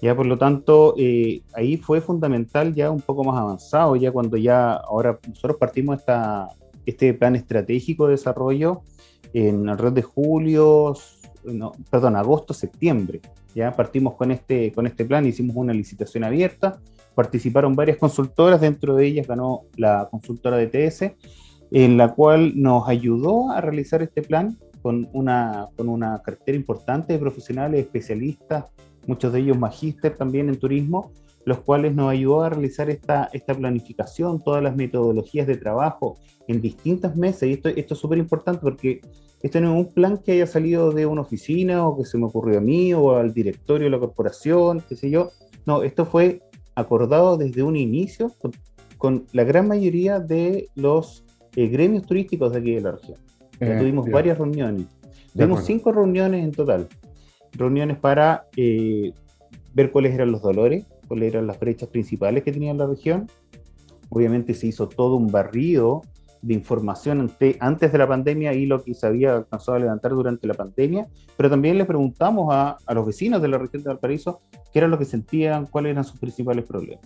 Ya 0.00 0.14
por 0.14 0.26
lo 0.26 0.38
tanto, 0.38 0.94
eh, 0.96 1.42
ahí 1.52 1.76
fue 1.76 2.00
fundamental 2.00 2.72
ya 2.72 2.90
un 2.92 3.00
poco 3.00 3.24
más 3.24 3.40
avanzado, 3.40 3.96
ya 3.96 4.12
cuando 4.12 4.36
ya 4.36 4.74
ahora 4.74 5.18
nosotros 5.26 5.56
partimos 5.58 5.98
esta, 5.98 6.46
este 6.86 7.12
plan 7.12 7.34
estratégico 7.34 8.06
de 8.06 8.12
desarrollo 8.12 8.82
en 9.32 9.68
el 9.68 9.76
red 9.76 9.92
de 9.92 10.02
julio, 10.02 10.94
no, 11.44 11.72
perdón, 11.90 12.16
agosto, 12.16 12.54
septiembre. 12.54 13.20
Ya 13.54 13.72
partimos 13.72 14.14
con 14.14 14.30
este, 14.30 14.72
con 14.72 14.86
este 14.86 15.04
plan, 15.04 15.26
hicimos 15.26 15.56
una 15.56 15.72
licitación 15.72 16.24
abierta, 16.24 16.80
participaron 17.14 17.74
varias 17.74 17.98
consultoras, 17.98 18.60
dentro 18.60 18.94
de 18.94 19.06
ellas 19.06 19.26
ganó 19.26 19.62
la 19.76 20.08
consultora 20.10 20.56
de 20.56 20.68
TS, 20.68 21.12
en 21.70 21.96
la 21.96 22.14
cual 22.14 22.52
nos 22.54 22.88
ayudó 22.88 23.50
a 23.50 23.60
realizar 23.60 24.02
este 24.02 24.22
plan 24.22 24.58
con 24.82 25.08
una, 25.12 25.66
con 25.76 25.88
una 25.88 26.22
cartera 26.22 26.56
importante 26.56 27.12
de 27.12 27.18
profesionales, 27.18 27.80
especialistas, 27.80 28.66
muchos 29.06 29.32
de 29.32 29.40
ellos 29.40 29.58
magíster 29.58 30.14
también 30.14 30.48
en 30.48 30.58
turismo, 30.58 31.12
los 31.48 31.60
cuales 31.60 31.94
nos 31.94 32.10
ayudó 32.10 32.42
a 32.42 32.50
realizar 32.50 32.90
esta, 32.90 33.30
esta 33.32 33.54
planificación, 33.54 34.44
todas 34.44 34.62
las 34.62 34.76
metodologías 34.76 35.46
de 35.46 35.56
trabajo 35.56 36.18
en 36.46 36.60
distintas 36.60 37.16
mesas. 37.16 37.44
Y 37.44 37.52
esto, 37.52 37.70
esto 37.70 37.94
es 37.94 38.00
súper 38.00 38.18
importante 38.18 38.60
porque 38.60 39.00
esto 39.42 39.58
no 39.62 39.72
es 39.72 39.86
un 39.86 39.94
plan 39.94 40.18
que 40.18 40.32
haya 40.32 40.46
salido 40.46 40.92
de 40.92 41.06
una 41.06 41.22
oficina 41.22 41.88
o 41.88 41.96
que 41.96 42.04
se 42.04 42.18
me 42.18 42.26
ocurrió 42.26 42.58
a 42.58 42.60
mí 42.60 42.92
o 42.92 43.16
al 43.16 43.32
directorio 43.32 43.86
de 43.86 43.90
la 43.90 43.98
corporación, 43.98 44.82
qué 44.86 44.94
sé 44.94 45.08
yo. 45.08 45.30
No, 45.64 45.82
esto 45.82 46.04
fue 46.04 46.40
acordado 46.74 47.38
desde 47.38 47.62
un 47.62 47.76
inicio 47.76 48.30
con, 48.98 49.24
la 49.32 49.44
gran 49.44 49.68
mayoría 49.68 50.20
de 50.20 50.68
los 50.74 51.24
eh, 51.56 51.68
gremios 51.68 52.04
turísticos 52.04 52.52
de 52.52 52.58
aquí 52.58 52.74
de 52.74 52.82
la 52.82 52.92
región. 52.92 53.18
Eh, 53.60 53.74
tuvimos 53.78 54.10
varias 54.10 54.36
reuniones. 54.36 54.84
Tuvimos 55.32 55.64
cinco 55.64 55.92
reuniones 55.92 56.44
en 56.44 56.52
total. 56.52 56.88
Reuniones 57.52 57.96
para 57.96 58.48
eh, 58.54 59.14
ver 59.72 59.90
cuáles 59.90 60.12
eran 60.12 60.30
los 60.30 60.42
dolores, 60.42 60.84
cuáles 61.08 61.32
eran 61.34 61.46
las 61.46 61.58
brechas 61.58 61.88
principales 61.88 62.44
que 62.44 62.52
tenía 62.52 62.72
la 62.74 62.86
región. 62.86 63.26
Obviamente 64.10 64.54
se 64.54 64.68
hizo 64.68 64.88
todo 64.88 65.16
un 65.16 65.26
barrido 65.28 66.02
de 66.42 66.54
información 66.54 67.30
antes 67.60 67.92
de 67.92 67.98
la 67.98 68.06
pandemia 68.06 68.52
y 68.52 68.66
lo 68.66 68.82
que 68.82 68.94
se 68.94 69.06
había 69.06 69.36
alcanzado 69.36 69.76
a 69.76 69.80
levantar 69.80 70.12
durante 70.12 70.46
la 70.46 70.54
pandemia, 70.54 71.08
pero 71.36 71.50
también 71.50 71.78
le 71.78 71.84
preguntamos 71.84 72.48
a, 72.50 72.76
los 72.94 73.06
vecinos 73.06 73.42
de 73.42 73.48
la 73.48 73.58
región 73.58 73.82
de 73.82 73.88
Valparaíso 73.88 74.40
qué 74.72 74.78
era 74.78 74.88
lo 74.88 74.98
que 74.98 75.04
sentían, 75.04 75.66
cuáles 75.66 75.92
eran 75.92 76.04
sus 76.04 76.20
principales 76.20 76.64
problemas. 76.64 77.04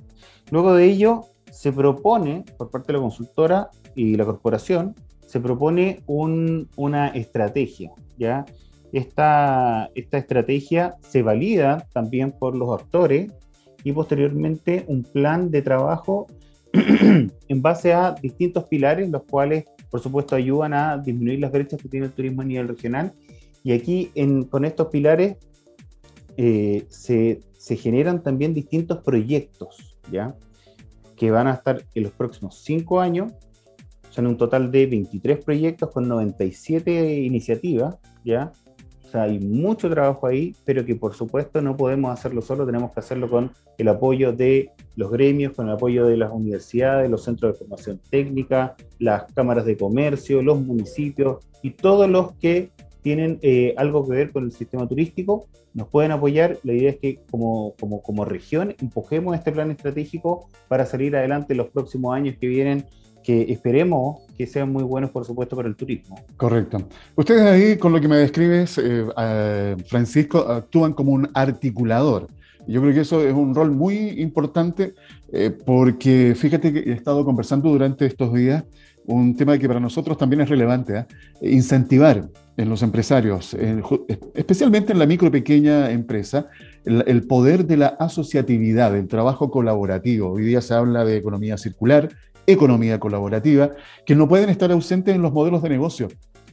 Luego 0.50 0.74
de 0.74 0.84
ello, 0.84 1.22
se 1.50 1.72
propone, 1.72 2.44
por 2.56 2.70
parte 2.70 2.88
de 2.88 2.92
la 2.94 3.00
consultora 3.00 3.70
y 3.94 4.16
la 4.16 4.24
corporación, 4.24 4.94
se 5.26 5.40
propone 5.40 6.02
un, 6.06 6.68
una 6.76 7.08
estrategia, 7.08 7.92
¿ya? 8.18 8.44
Esta, 8.92 9.88
esta 9.94 10.18
estrategia 10.18 10.96
se 11.00 11.22
valida 11.22 11.86
también 11.94 12.32
por 12.32 12.54
los 12.54 12.78
actores 12.78 13.32
y 13.84 13.92
posteriormente 13.92 14.84
un 14.88 15.02
plan 15.02 15.50
de 15.50 15.62
trabajo 15.62 16.26
en 16.72 17.62
base 17.62 17.92
a 17.92 18.12
distintos 18.12 18.64
pilares, 18.64 19.10
los 19.10 19.24
cuales, 19.24 19.64
por 19.90 20.00
supuesto, 20.00 20.36
ayudan 20.36 20.72
a 20.72 20.98
disminuir 20.98 21.40
las 21.40 21.52
brechas 21.52 21.80
que 21.80 21.88
tiene 21.88 22.06
el 22.06 22.12
turismo 22.12 22.42
a 22.42 22.44
nivel 22.44 22.68
regional. 22.68 23.12
Y 23.62 23.72
aquí, 23.72 24.10
con 24.50 24.64
estos 24.64 24.88
pilares, 24.88 25.36
eh, 26.36 26.86
se, 26.88 27.40
se, 27.58 27.76
generan 27.76 28.22
también 28.22 28.54
distintos 28.54 28.98
proyectos, 28.98 29.98
¿ya? 30.10 30.34
Que 31.14 31.30
van 31.30 31.46
a 31.46 31.54
estar 31.54 31.84
en 31.94 32.02
los 32.04 32.12
próximos 32.12 32.62
cinco 32.64 33.00
años. 33.00 33.32
Son 34.08 34.26
un 34.26 34.36
total 34.36 34.70
de 34.70 34.86
23 34.86 35.44
proyectos 35.44 35.90
con 35.90 36.08
97 36.08 37.20
iniciativas, 37.20 37.96
¿ya? 38.24 38.52
Hay 39.14 39.38
mucho 39.38 39.88
trabajo 39.90 40.26
ahí, 40.26 40.54
pero 40.64 40.84
que 40.84 40.94
por 40.94 41.14
supuesto 41.14 41.60
no 41.60 41.76
podemos 41.76 42.12
hacerlo 42.12 42.42
solo, 42.42 42.66
tenemos 42.66 42.92
que 42.92 43.00
hacerlo 43.00 43.28
con 43.28 43.50
el 43.78 43.88
apoyo 43.88 44.32
de 44.32 44.70
los 44.96 45.10
gremios, 45.10 45.52
con 45.52 45.68
el 45.68 45.74
apoyo 45.74 46.06
de 46.06 46.16
las 46.16 46.32
universidades, 46.32 47.10
los 47.10 47.24
centros 47.24 47.52
de 47.52 47.58
formación 47.58 48.00
técnica, 48.10 48.76
las 48.98 49.24
cámaras 49.32 49.64
de 49.64 49.76
comercio, 49.76 50.42
los 50.42 50.60
municipios 50.60 51.44
y 51.62 51.70
todos 51.70 52.08
los 52.08 52.32
que 52.34 52.70
tienen 53.02 53.38
eh, 53.42 53.74
algo 53.76 54.06
que 54.08 54.14
ver 54.14 54.30
con 54.32 54.44
el 54.44 54.52
sistema 54.52 54.86
turístico, 54.86 55.46
nos 55.74 55.88
pueden 55.88 56.12
apoyar. 56.12 56.58
La 56.62 56.72
idea 56.72 56.90
es 56.90 56.98
que 56.98 57.18
como, 57.30 57.74
como, 57.80 58.02
como 58.02 58.24
región 58.24 58.74
empujemos 58.80 59.34
este 59.34 59.52
plan 59.52 59.70
estratégico 59.70 60.48
para 60.68 60.86
salir 60.86 61.16
adelante 61.16 61.54
los 61.54 61.68
próximos 61.70 62.14
años 62.14 62.36
que 62.40 62.46
vienen 62.46 62.86
que 63.22 63.52
esperemos 63.52 64.22
que 64.42 64.46
sean 64.48 64.72
muy 64.72 64.82
buenos, 64.82 65.10
por 65.10 65.24
supuesto, 65.24 65.54
para 65.54 65.68
el 65.68 65.76
turismo. 65.76 66.20
Correcto. 66.36 66.88
Ustedes 67.14 67.42
ahí, 67.42 67.76
con 67.76 67.92
lo 67.92 68.00
que 68.00 68.08
me 68.08 68.16
describes, 68.16 68.76
eh, 68.78 69.04
eh, 69.16 69.76
Francisco, 69.86 70.38
actúan 70.40 70.94
como 70.94 71.12
un 71.12 71.28
articulador. 71.32 72.26
Yo 72.66 72.80
creo 72.80 72.92
que 72.92 73.00
eso 73.00 73.22
es 73.22 73.32
un 73.32 73.54
rol 73.54 73.70
muy 73.70 74.20
importante 74.20 74.94
eh, 75.32 75.50
porque 75.64 76.34
fíjate 76.36 76.72
que 76.72 76.90
he 76.90 76.92
estado 76.92 77.24
conversando 77.24 77.68
durante 77.70 78.04
estos 78.04 78.34
días 78.34 78.64
un 79.06 79.36
tema 79.36 79.58
que 79.58 79.68
para 79.68 79.78
nosotros 79.80 80.18
también 80.18 80.42
es 80.42 80.48
relevante, 80.48 81.06
incentivar 81.40 82.28
en 82.56 82.68
los 82.68 82.82
empresarios, 82.82 83.56
especialmente 84.34 84.92
en 84.92 84.98
la 84.98 85.06
micro 85.06 85.30
pequeña 85.30 85.90
empresa, 85.90 86.48
el, 86.84 87.02
el, 87.06 87.26
poder 87.26 87.64
de 87.66 87.78
la 87.78 87.88
asociatividad, 87.98 88.92
del 88.92 89.08
trabajo 89.08 89.50
colaborativo. 89.50 90.30
Hoy 90.30 90.44
día 90.44 90.60
se 90.60 90.74
habla 90.74 91.04
de 91.04 91.16
economía 91.16 91.56
circular 91.56 92.10
economía 92.46 92.98
colaborativa, 92.98 93.70
que 94.04 94.14
no 94.14 94.28
pueden 94.28 94.50
estar 94.50 94.70
ausentes 94.72 95.14
en 95.14 95.22
los 95.22 95.32
modelos 95.32 95.62
de 95.62 95.68
negocio. 95.68 96.08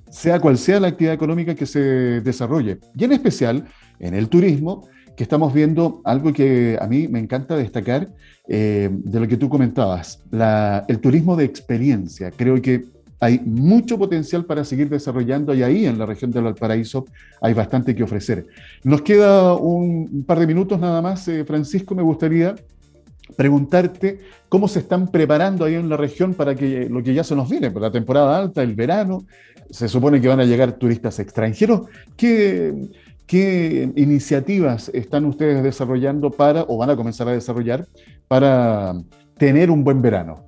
sea 0.09 0.39
cual 0.39 0.57
sea 0.57 0.79
la 0.79 0.87
actividad 0.87 1.13
económica 1.13 1.53
que 1.53 1.67
se 1.67 1.79
desarrolle. 2.21 2.79
Y 2.95 3.03
en 3.03 3.11
especial 3.11 3.65
en 3.99 4.15
el 4.15 4.27
turismo, 4.27 4.87
que 5.15 5.23
estamos 5.23 5.53
viendo 5.53 6.01
algo 6.05 6.31
que 6.31 6.77
a 6.81 6.87
mí 6.87 7.09
me 7.09 7.19
encanta 7.19 7.55
destacar 7.57 8.07
eh, 8.47 8.89
de 8.89 9.19
lo 9.19 9.27
que 9.27 9.35
tú 9.35 9.49
comentabas, 9.49 10.23
el 10.87 10.99
turismo 10.99 11.35
de 11.35 11.43
experiencia. 11.43 12.31
Creo 12.31 12.61
que 12.61 12.85
hay 13.19 13.39
mucho 13.39 13.97
potencial 13.97 14.45
para 14.45 14.63
seguir 14.63 14.87
desarrollando 14.89 15.53
y 15.53 15.61
ahí 15.61 15.85
en 15.85 15.99
la 15.99 16.05
región 16.05 16.31
del 16.31 16.45
Valparaíso 16.45 17.05
hay 17.41 17.53
bastante 17.53 17.93
que 17.93 18.03
ofrecer. 18.03 18.47
Nos 18.83 19.01
queda 19.01 19.55
un, 19.55 20.23
par 20.25 20.39
de 20.39 20.47
minutos 20.47 20.79
nada 20.79 21.01
más, 21.01 21.27
eh, 21.27 21.43
Francisco, 21.43 21.95
me 21.95 22.01
gustaría 22.01 22.55
preguntarte 23.35 24.19
cómo 24.49 24.67
se 24.67 24.79
están 24.79 25.07
preparando 25.07 25.65
ahí 25.65 25.75
en 25.75 25.89
la 25.89 25.97
región 25.97 26.33
para 26.33 26.55
que 26.55 26.89
lo 26.89 27.03
que 27.03 27.13
ya 27.13 27.23
se 27.23 27.35
nos 27.35 27.49
viene, 27.49 27.71
por 27.71 27.81
la 27.81 27.91
temporada 27.91 28.37
alta, 28.37 28.63
el 28.63 28.75
verano, 28.75 29.25
se 29.69 29.87
supone 29.87 30.19
que 30.19 30.27
van 30.27 30.39
a 30.39 30.45
llegar 30.45 30.73
turistas 30.73 31.19
extranjeros. 31.19 31.81
¿Qué, 32.17 32.89
qué 33.25 33.91
iniciativas 33.95 34.89
están 34.93 35.25
ustedes 35.25 35.61
desarrollando 35.63 36.31
para, 36.31 36.63
o 36.63 36.77
van 36.77 36.89
a 36.89 36.95
comenzar 36.95 37.27
a 37.27 37.33
desarrollar, 37.33 37.85
para 38.27 38.93
tener 39.37 39.69
un 39.69 39.83
buen 39.83 40.01
verano? 40.01 40.45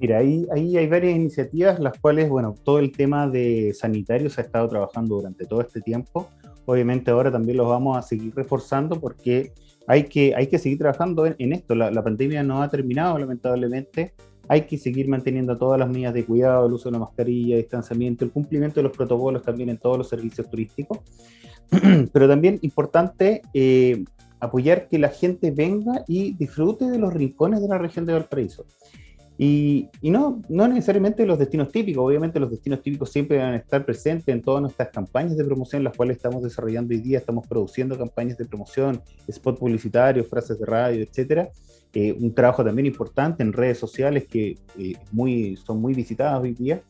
Mira, 0.00 0.18
ahí, 0.18 0.46
ahí 0.52 0.76
hay 0.76 0.86
varias 0.88 1.16
iniciativas, 1.16 1.78
las 1.78 1.98
cuales, 1.98 2.28
bueno, 2.28 2.54
todo 2.64 2.78
el 2.78 2.92
tema 2.92 3.28
de 3.28 3.72
sanitario 3.72 4.28
se 4.28 4.42
ha 4.42 4.44
estado 4.44 4.68
trabajando 4.68 5.16
durante 5.16 5.46
todo 5.46 5.62
este 5.62 5.80
tiempo. 5.80 6.28
Obviamente 6.66 7.10
ahora 7.10 7.30
también 7.30 7.56
los 7.56 7.68
vamos 7.68 7.96
a 7.96 8.02
seguir 8.02 8.34
reforzando 8.34 9.00
porque 9.00 9.52
hay 9.86 10.04
que, 10.04 10.34
hay 10.34 10.48
que 10.48 10.58
seguir 10.58 10.78
trabajando 10.78 11.26
en, 11.26 11.52
esto. 11.52 11.74
La, 11.74 12.02
pandemia 12.02 12.42
no 12.42 12.62
ha 12.62 12.68
terminado, 12.68 13.18
lamentablemente. 13.18 14.14
Hay 14.48 14.62
que 14.62 14.78
seguir 14.78 15.08
manteniendo 15.08 15.56
todas 15.56 15.78
las 15.78 15.88
medidas 15.88 16.14
de 16.14 16.24
cuidado, 16.24 16.66
el 16.66 16.72
uso 16.72 16.88
de 16.88 16.92
la 16.92 16.98
mascarilla, 17.00 17.56
distanciamiento, 17.56 18.24
el 18.24 18.30
cumplimiento 18.30 18.80
de 18.80 18.84
los 18.84 18.96
protocolos 18.96 19.42
también 19.42 19.70
en 19.70 19.78
todos 19.78 19.98
los 19.98 20.08
servicios 20.08 20.48
turísticos. 20.48 20.98
Pero 22.12 22.28
también 22.28 22.58
importante 22.62 23.42
eh, 23.54 24.04
apoyar 24.40 24.88
que 24.88 24.98
la 24.98 25.08
gente 25.08 25.50
venga 25.50 26.04
y 26.06 26.34
disfrute 26.34 26.86
de 26.86 26.98
los 26.98 27.12
rincones 27.12 27.60
de 27.60 27.68
la 27.68 27.78
región 27.78 28.06
de 28.06 28.12
Valparaíso. 28.12 28.66
Y, 29.38 29.88
no, 30.02 30.40
no 30.48 30.66
necesariamente 30.66 31.26
los 31.26 31.38
destinos 31.38 31.70
típicos, 31.70 32.04
obviamente 32.04 32.40
los 32.40 32.50
destinos 32.50 32.80
típicos 32.80 33.10
siempre 33.10 33.38
van 33.38 33.52
a 33.52 33.56
estar 33.56 33.84
presentes 33.84 34.28
en 34.28 34.40
todas 34.40 34.62
nuestras 34.62 34.88
campañas 34.88 35.36
de 35.36 35.44
promoción, 35.44 35.84
las 35.84 35.94
cuales 35.94 36.16
estamos 36.16 36.42
desarrollando 36.42 36.94
hoy 36.94 37.00
día, 37.00 37.18
estamos 37.18 37.46
produciendo 37.46 37.98
campañas 37.98 38.38
de 38.38 38.46
promoción, 38.46 39.02
spot 39.26 39.58
publicitarios, 39.58 40.26
frases 40.26 40.58
de 40.58 40.64
radio, 40.64 41.02
etcétera. 41.02 41.50
Eh, 41.92 42.12
un 42.12 42.34
trabajo 42.34 42.64
también 42.64 42.86
importante 42.86 43.42
en 43.42 43.52
redes 43.52 43.78
sociales 43.78 44.26
que 44.26 44.58
eh, 44.78 44.94
muy, 45.12 45.56
son 45.56 45.80
muy 45.80 45.94
visitadas 45.94 46.42
hoy 46.42 46.52
día, 46.52 46.82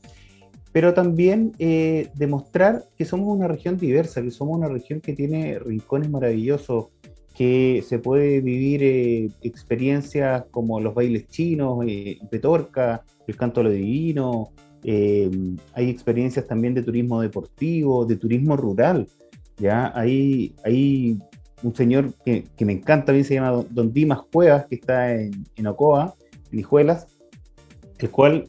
pero 0.73 0.95
también 0.95 1.53
eh, 1.59 2.11
demostrar 2.15 2.85
que 2.97 3.05
somos 3.05 3.35
una 3.35 3.49
región 3.49 3.77
diversa, 3.77 4.21
que 4.23 4.31
somos 4.31 4.59
una 4.59 4.69
región 4.69 5.01
que 5.01 5.15
tiene 5.15 5.59
rincones 5.59 6.11
maravillosos, 6.11 6.89
que 7.37 7.85
se 7.87 7.99
puede 7.99 8.41
vivir 8.41 8.83
eh, 8.83 9.29
experiencias 9.43 10.45
como 10.51 10.81
los 10.81 10.95
bailes 10.95 11.29
chinos, 11.29 11.85
eh, 11.87 12.19
Petorca, 12.31 13.05
el 13.27 13.37
canto 13.37 13.61
a 13.61 13.65
lo 13.65 13.71
divino, 13.71 14.53
eh, 14.83 15.31
hay 15.75 15.91
experiencias 15.91 16.47
también 16.47 16.73
de 16.73 16.83
turismo 16.83 17.21
deportivo, 17.21 18.07
de 18.07 18.17
turismo 18.17 18.57
rural, 18.57 19.07
¿ya? 19.59 19.93
Hay, 19.95 20.55
hay 20.65 21.19
un 21.63 21.75
señor 21.75 22.15
que, 22.25 22.45
que 22.57 22.65
me 22.65 22.73
encanta, 22.73 23.13
bien 23.13 23.25
se 23.25 23.35
llama 23.35 23.65
Don 23.69 23.93
Dimas 23.93 24.23
Cuevas, 24.33 24.65
que 24.67 24.77
está 24.77 25.13
en, 25.13 25.45
en 25.57 25.67
Ocoa, 25.67 26.15
en 26.51 26.59
Hijuelas, 26.59 27.07
el 27.99 28.11
cual 28.11 28.49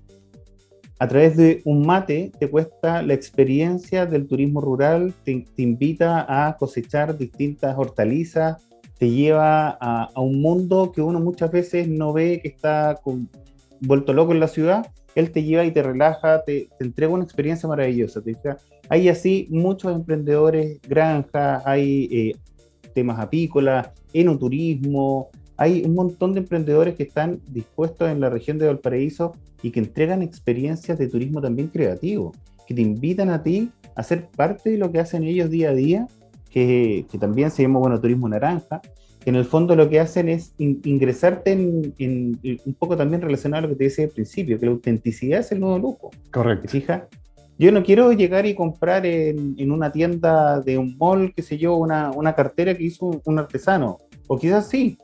a 1.00 1.08
través 1.10 1.36
de 1.36 1.62
un 1.66 1.86
mate 1.86 2.32
te 2.40 2.50
cuesta 2.50 3.02
la 3.02 3.14
experiencia 3.14 4.06
del 4.06 4.28
turismo 4.28 4.62
rural, 4.62 5.14
te, 5.26 5.46
te, 5.56 5.62
invita 5.62 6.26
a 6.28 6.56
cosechar 6.56 7.18
distintas 7.18 7.78
hortalizas, 7.78 8.67
te 8.98 9.10
lleva 9.10 9.78
a, 9.80 10.20
un 10.20 10.42
mundo 10.42 10.92
que 10.92 11.02
uno 11.02 11.20
muchas 11.20 11.52
veces 11.52 11.88
no 11.88 12.14
ve 12.14 12.40
que 12.42 12.48
está 12.48 13.00
vuelto 13.82 14.14
loco 14.14 14.32
en 14.32 14.40
la 14.40 14.48
ciudad, 14.48 14.88
él 15.16 15.32
te 15.32 15.44
lleva 15.44 15.66
y 15.66 15.72
te 15.72 15.84
relaja, 15.84 16.44
te, 16.44 16.70
entrega 16.80 17.14
una 17.14 17.24
experiencia 17.24 17.70
maravillosa. 17.70 18.22
hay 18.90 19.10
así 19.10 19.48
muchos 19.50 19.94
emprendedores, 19.94 20.80
granjas, 20.88 21.62
hay 21.66 22.10
eh, 22.12 22.36
temas 22.94 23.20
apícolas, 23.20 23.90
enoturismo, 24.14 25.30
hay 25.58 25.84
un 25.86 25.96
montón 25.96 26.34
de 26.34 26.40
emprendedores 26.40 26.96
que 26.96 27.04
están 27.04 27.42
dispuestos 27.48 28.10
en 28.10 28.20
la 28.20 28.30
región 28.30 28.58
de 28.58 28.68
Valparaíso 28.68 29.34
y 29.62 29.72
que 29.72 29.80
entregan 29.80 30.22
experiencias 30.22 30.98
de 30.98 31.08
turismo 31.08 31.42
también 31.42 31.68
creativo, 31.68 32.32
que 32.68 32.76
te 32.76 32.82
invitan 32.82 33.30
a 33.30 33.42
ti 33.42 33.72
a 33.96 34.04
ser 34.04 34.28
parte 34.28 34.72
de 34.72 34.78
lo 34.78 34.92
que 34.92 35.00
hacen 35.00 35.24
ellos 35.24 35.50
día 35.50 35.70
a 35.70 35.74
día 35.74 36.08
que, 36.50 37.06
también 37.20 37.52
se 37.52 37.64
llama 37.64 37.80
bueno, 37.80 38.00
turismo 38.00 38.28
naranja, 38.30 38.82
que 39.20 39.30
en 39.30 39.36
el 39.36 39.46
fondo 39.46 39.76
lo 39.76 39.90
que 39.90 40.00
hacen 40.00 40.30
es 40.30 40.54
ingresarte 40.58 41.52
en, 41.52 42.40
un 42.66 42.74
poco 42.76 42.96
también 42.96 43.22
relacionado 43.22 43.60
a 43.60 43.68
lo 43.68 43.70
que 43.70 43.78
te 43.78 43.84
decía 43.86 44.06
al 44.06 44.12
principio, 44.12 44.60
que 44.60 44.66
la 44.66 44.72
autenticidad 44.72 45.40
es 45.40 45.52
el 45.52 45.60
nuevo 45.60 45.78
lujo. 45.80 46.12
Correcto. 46.32 46.70
Fija, 46.70 47.08
yo 47.60 47.72
no 47.72 47.84
quiero 47.84 48.12
llegar 48.14 48.46
y 48.46 48.54
comprar 48.54 49.06
en, 49.06 49.56
en, 49.58 49.72
una 49.72 49.92
tienda 49.92 50.62
de 50.62 50.78
un 50.78 50.96
mall, 50.98 51.34
qué 51.36 51.42
sé 51.42 51.58
yo, 51.58 51.76
una, 51.76 52.12
una 52.12 52.36
cartera 52.36 52.76
que 52.76 52.84
hizo 52.84 53.20
un, 53.26 53.40
artesano, 53.40 53.98
o 54.28 54.38
quizás 54.38 54.70
sí, 54.70 54.98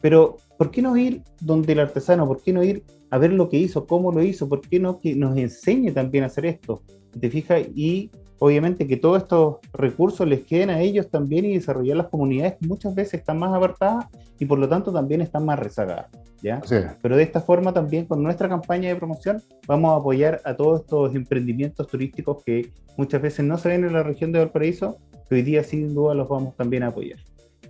pero 0.00 0.36
¿por 0.56 0.70
qué 0.70 0.80
no 0.80 0.96
ir 0.96 1.22
donde 1.40 1.72
el 1.72 1.80
artesano? 1.80 2.26
¿Por 2.26 2.42
qué 2.42 2.52
no 2.52 2.64
ir 2.64 2.82
a 3.10 3.18
ver 3.18 3.32
lo 3.32 3.48
que 3.48 3.58
hizo, 3.58 3.86
cómo 3.86 4.10
lo 4.10 4.22
hizo? 4.22 4.48
¿Por 4.48 4.62
qué 4.62 4.80
no 4.80 4.98
que 4.98 5.14
nos 5.14 5.36
enseñe 5.36 5.92
también 5.92 6.24
a 6.24 6.28
hacer 6.28 6.46
esto? 6.46 6.82
¿Te 7.18 7.30
fijas? 7.30 7.62
Y 7.74 8.10
obviamente 8.38 8.86
que 8.86 8.96
todos 8.96 9.22
estos 9.22 9.56
recursos 9.72 10.26
les 10.26 10.44
queden 10.44 10.70
a 10.70 10.80
ellos 10.80 11.08
también 11.08 11.44
y 11.44 11.54
desarrollar 11.54 11.96
las 11.96 12.08
comunidades 12.08 12.56
muchas 12.60 12.94
veces 12.94 13.14
están 13.14 13.38
más 13.38 13.54
apartadas 13.54 14.06
y 14.38 14.46
por 14.46 14.58
lo 14.58 14.68
tanto 14.68 14.92
también 14.92 15.20
están 15.20 15.44
más 15.44 15.58
rezagadas. 15.58 16.06
¿ya? 16.42 16.60
Pero 17.02 17.16
de 17.16 17.22
esta 17.22 17.40
forma 17.40 17.72
también 17.72 18.06
con 18.06 18.22
nuestra 18.22 18.48
campaña 18.48 18.88
de 18.88 18.96
promoción 18.96 19.42
vamos 19.66 19.92
a 19.92 19.96
apoyar 19.96 20.40
a 20.44 20.54
todos 20.54 20.82
estos 20.82 21.14
emprendimientos 21.14 21.86
turísticos 21.86 22.42
que 22.44 22.70
muchas 22.96 23.20
veces 23.20 23.44
no 23.44 23.58
se 23.58 23.68
ven 23.68 23.84
en 23.84 23.92
la 23.92 24.02
región 24.02 24.32
de 24.32 24.38
Valparaíso, 24.38 24.98
que 25.28 25.36
hoy 25.36 25.42
día 25.42 25.62
sin 25.62 25.94
duda 25.94 26.14
los 26.14 26.28
vamos 26.28 26.56
también 26.56 26.82
a 26.84 26.88
apoyar. 26.88 27.18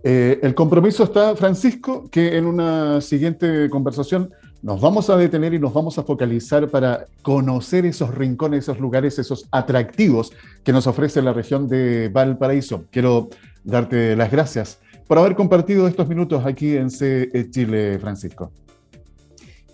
Eh, 0.05 0.39
el 0.43 0.55
compromiso 0.55 1.05
está, 1.05 1.35
Francisco, 1.35 2.09
que 2.11 2.37
en 2.37 2.47
una 2.47 3.01
siguiente 3.01 3.69
conversación 3.69 4.31
nos 4.63 4.81
vamos 4.81 5.09
a 5.09 5.17
detener 5.17 5.55
y 5.55 5.59
nos 5.59 5.73
vamos 5.73 5.99
a 5.99 6.03
focalizar 6.03 6.69
para 6.69 7.07
conocer 7.23 7.87
esos 7.87 8.15
rincones, 8.15 8.65
esos 8.65 8.81
lugares, 8.81 9.19
esos 9.19 9.47
atractivos 9.53 10.33
que 10.65 10.73
nos 10.73 10.87
ofrece 10.87 11.23
la 11.23 11.33
región 11.33 11.69
de 11.69 12.09
Valparaíso. 12.09 12.85
Quiero 12.91 13.29
darte 13.63 14.17
las 14.17 14.31
gracias 14.31 14.81
por 15.07 15.19
haber 15.19 15.37
compartido 15.37 15.87
estos 15.87 16.09
minutos 16.09 16.45
aquí 16.45 16.77
en 16.77 16.91
C 16.91 17.31
Chile, 17.51 17.99
Francisco. 17.99 18.51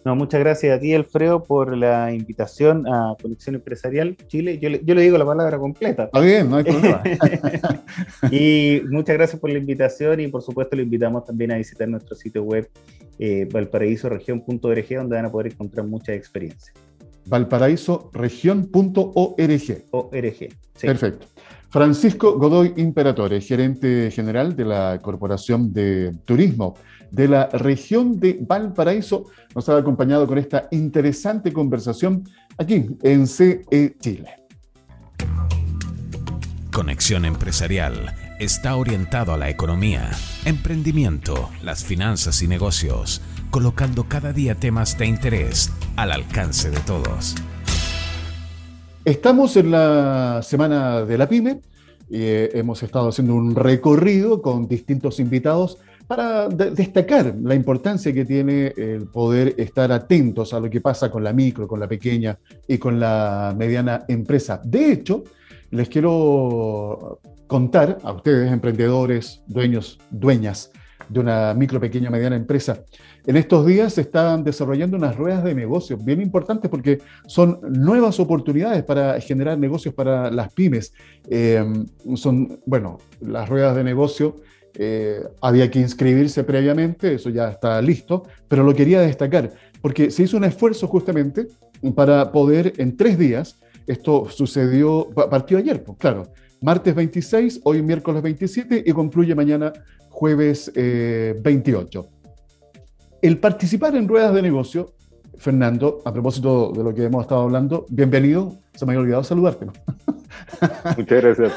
No, 0.04 0.14
muchas 0.14 0.40
gracias 0.40 0.76
a 0.76 0.80
ti, 0.80 0.92
Alfredo, 0.92 1.42
por 1.42 1.74
la 1.74 2.12
invitación 2.12 2.86
a 2.86 3.16
Conexión 3.20 3.54
Empresarial 3.54 4.14
Chile. 4.26 4.58
Yo 4.58 4.68
le, 4.68 4.84
yo 4.84 4.94
le 4.94 5.00
digo 5.00 5.16
la 5.16 5.24
palabra 5.24 5.58
completa. 5.58 6.04
Está 6.04 6.20
bien, 6.20 6.50
no 6.50 6.56
hay 6.56 6.64
problema. 6.64 7.02
y 8.30 8.82
muchas 8.90 9.16
gracias 9.16 9.40
por 9.40 9.50
la 9.50 9.58
invitación 9.58 10.20
y 10.20 10.28
por 10.28 10.42
supuesto 10.42 10.76
le 10.76 10.82
invitamos 10.82 11.24
también 11.24 11.52
a 11.52 11.56
visitar 11.56 11.88
nuestro 11.88 12.14
sitio 12.16 12.42
web 12.42 12.68
eh, 13.18 13.48
valparaísoregión.org 13.50 14.88
donde 14.90 15.16
van 15.16 15.24
a 15.24 15.32
poder 15.32 15.52
encontrar 15.52 15.86
muchas 15.86 16.16
experiencias. 16.16 16.74
valparaísoregión.org. 17.24 19.84
ORG. 19.90 20.48
Sí. 20.74 20.86
Perfecto. 20.86 21.26
Francisco 21.74 22.38
Godoy 22.38 22.72
Imperatore, 22.76 23.40
gerente 23.40 24.08
general 24.12 24.54
de 24.54 24.64
la 24.64 25.00
Corporación 25.02 25.72
de 25.72 26.12
Turismo 26.24 26.76
de 27.10 27.26
la 27.26 27.48
región 27.48 28.20
de 28.20 28.38
Valparaíso, 28.40 29.24
nos 29.56 29.68
ha 29.68 29.76
acompañado 29.76 30.24
con 30.28 30.38
esta 30.38 30.68
interesante 30.70 31.52
conversación 31.52 32.22
aquí 32.58 32.86
en 33.02 33.26
CE 33.26 33.96
Chile. 33.98 34.36
Conexión 36.72 37.24
Empresarial 37.24 38.14
está 38.38 38.76
orientado 38.76 39.32
a 39.34 39.36
la 39.36 39.50
economía, 39.50 40.12
emprendimiento, 40.44 41.50
las 41.60 41.84
finanzas 41.84 42.40
y 42.42 42.46
negocios, 42.46 43.20
colocando 43.50 44.04
cada 44.04 44.32
día 44.32 44.54
temas 44.54 44.96
de 44.96 45.06
interés 45.06 45.72
al 45.96 46.12
alcance 46.12 46.70
de 46.70 46.78
todos. 46.78 47.34
Estamos 49.04 49.54
en 49.58 49.70
la 49.70 50.40
semana 50.42 51.04
de 51.04 51.18
la 51.18 51.28
pyme 51.28 51.60
y 52.08 52.22
eh, 52.22 52.50
hemos 52.54 52.82
estado 52.82 53.10
haciendo 53.10 53.34
un 53.34 53.54
recorrido 53.54 54.40
con 54.40 54.66
distintos 54.66 55.20
invitados 55.20 55.76
para 56.06 56.48
destacar 56.48 57.34
la 57.42 57.54
importancia 57.54 58.14
que 58.14 58.24
tiene 58.24 58.72
el 58.78 59.06
poder 59.08 59.56
estar 59.58 59.92
atentos 59.92 60.54
a 60.54 60.60
lo 60.60 60.70
que 60.70 60.80
pasa 60.80 61.10
con 61.10 61.22
la 61.22 61.34
micro, 61.34 61.68
con 61.68 61.80
la 61.80 61.86
pequeña 61.86 62.38
y 62.66 62.78
con 62.78 62.98
la 62.98 63.54
mediana 63.54 64.06
empresa. 64.08 64.62
De 64.64 64.92
hecho, 64.92 65.24
les 65.70 65.90
quiero 65.90 67.20
contar 67.46 67.98
a 68.02 68.12
ustedes, 68.12 68.50
emprendedores, 68.50 69.42
dueños, 69.46 69.98
dueñas, 70.10 70.70
de 71.10 71.20
una 71.20 71.52
micro, 71.52 71.78
pequeña, 71.78 72.08
mediana 72.08 72.36
empresa. 72.36 72.84
En 73.26 73.38
estos 73.38 73.64
días 73.64 73.94
se 73.94 74.02
están 74.02 74.44
desarrollando 74.44 74.98
unas 74.98 75.16
ruedas 75.16 75.42
de 75.44 75.54
negocios 75.54 76.04
bien 76.04 76.20
importantes 76.20 76.70
porque 76.70 76.98
son 77.26 77.58
nuevas 77.62 78.20
oportunidades 78.20 78.84
para 78.84 79.18
generar 79.18 79.58
negocios 79.58 79.94
para 79.94 80.30
las 80.30 80.52
pymes. 80.52 80.92
Eh, 81.30 81.64
son, 82.16 82.60
bueno, 82.66 82.98
las 83.22 83.48
ruedas 83.48 83.76
de 83.76 83.82
negocio 83.82 84.36
eh, 84.74 85.22
había 85.40 85.70
que 85.70 85.80
inscribirse 85.80 86.44
previamente, 86.44 87.14
eso 87.14 87.30
ya 87.30 87.48
está 87.48 87.80
listo, 87.80 88.24
pero 88.46 88.62
lo 88.62 88.74
quería 88.74 89.00
destacar 89.00 89.52
porque 89.80 90.10
se 90.10 90.24
hizo 90.24 90.36
un 90.36 90.44
esfuerzo 90.44 90.86
justamente 90.86 91.48
para 91.94 92.30
poder 92.30 92.74
en 92.76 92.94
tres 92.94 93.18
días, 93.18 93.58
esto 93.86 94.28
sucedió, 94.28 95.08
partió 95.30 95.56
ayer, 95.56 95.82
pues 95.82 95.96
claro, 95.98 96.24
martes 96.60 96.94
26, 96.94 97.60
hoy 97.64 97.82
miércoles 97.82 98.22
27 98.22 98.84
y 98.86 98.92
concluye 98.92 99.34
mañana 99.34 99.72
jueves 100.10 100.72
28. 100.74 102.13
El 103.24 103.38
participar 103.38 103.96
en 103.96 104.06
ruedas 104.06 104.34
de 104.34 104.42
negocio, 104.42 104.92
Fernando, 105.38 106.02
a 106.04 106.12
propósito 106.12 106.72
de 106.76 106.84
lo 106.84 106.94
que 106.94 107.04
hemos 107.04 107.22
estado 107.22 107.40
hablando, 107.40 107.86
bienvenido, 107.88 108.58
se 108.74 108.84
me 108.84 108.92
había 108.92 109.00
olvidado 109.00 109.24
saludarte. 109.24 109.64
Muchas 110.98 111.22
gracias, 111.22 111.52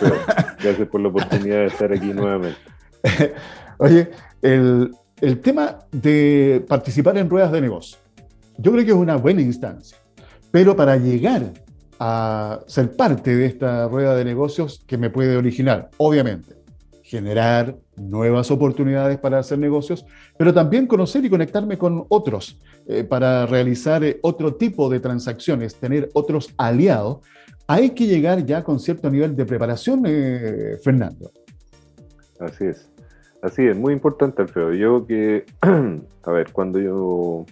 gracias 0.64 0.88
por 0.88 1.02
la 1.02 1.10
oportunidad 1.10 1.58
de 1.58 1.66
estar 1.66 1.92
aquí 1.92 2.14
nuevamente. 2.14 2.58
Oye, 3.80 4.10
el, 4.42 4.96
el 5.20 5.42
tema 5.42 5.80
de 5.92 6.64
participar 6.70 7.18
en 7.18 7.30
ruedas 7.30 7.52
de 7.52 7.60
negocio, 7.60 7.98
yo 8.58 8.72
creo 8.72 8.86
que 8.86 8.92
es 8.92 8.98
una 8.98 9.18
buena 9.18 9.42
instancia, 9.42 9.98
pero 10.52 10.74
para 10.74 10.96
llegar 10.96 11.52
a 12.00 12.62
ser 12.68 12.96
parte 12.96 13.36
de 13.36 13.46
esta 13.46 13.90
rueda 13.90 14.16
de 14.16 14.24
negocios 14.24 14.86
que 14.88 14.98
me 14.98 15.10
puede 15.10 15.36
originar, 15.36 15.90
obviamente, 15.98 16.56
generar 17.08 17.78
nuevas 17.96 18.52
oportunidades 18.52 19.18
para 19.18 19.40
hacer 19.40 19.58
negocios, 19.58 20.06
pero 20.38 20.54
también 20.54 20.88
conocer 20.88 21.24
y 21.24 21.30
conectarme 21.30 21.78
con 21.78 22.06
otros 22.10 22.60
eh, 22.86 23.06
para 23.06 23.46
realizar 23.46 24.04
eh, 24.04 24.20
otro 24.22 24.56
tipo 24.56 24.90
de 24.90 25.00
transacciones, 25.00 25.76
tener 25.76 26.10
otros 26.14 26.54
aliados. 26.58 27.20
Hay 27.66 27.92
que 27.92 28.08
llegar 28.08 28.46
ya 28.46 28.62
con 28.62 28.82
cierto 28.82 29.10
nivel 29.10 29.38
de 29.38 29.46
preparación, 29.46 30.04
eh, 30.06 30.78
Fernando. 30.84 31.32
Así 32.42 32.66
es, 32.66 32.90
así 33.42 33.66
es, 33.66 33.78
muy 33.78 33.94
importante, 33.94 34.42
Alfredo. 34.42 34.74
Yo 34.74 35.08
que, 35.08 35.46
a 35.62 36.32
ver, 36.32 36.52
cuando 36.52 36.78
yo 36.78 37.46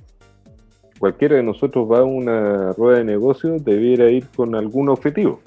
cualquiera 0.99 1.37
de 1.37 1.43
nosotros 1.43 1.89
va 1.89 1.99
a 1.99 2.03
una 2.03 2.73
rueda 2.73 2.97
de 2.97 3.05
negocios, 3.05 3.63
debiera 3.63 4.11
ir 4.11 4.27
con 4.35 4.53
algún 4.53 4.89
objetivo, 4.89 5.39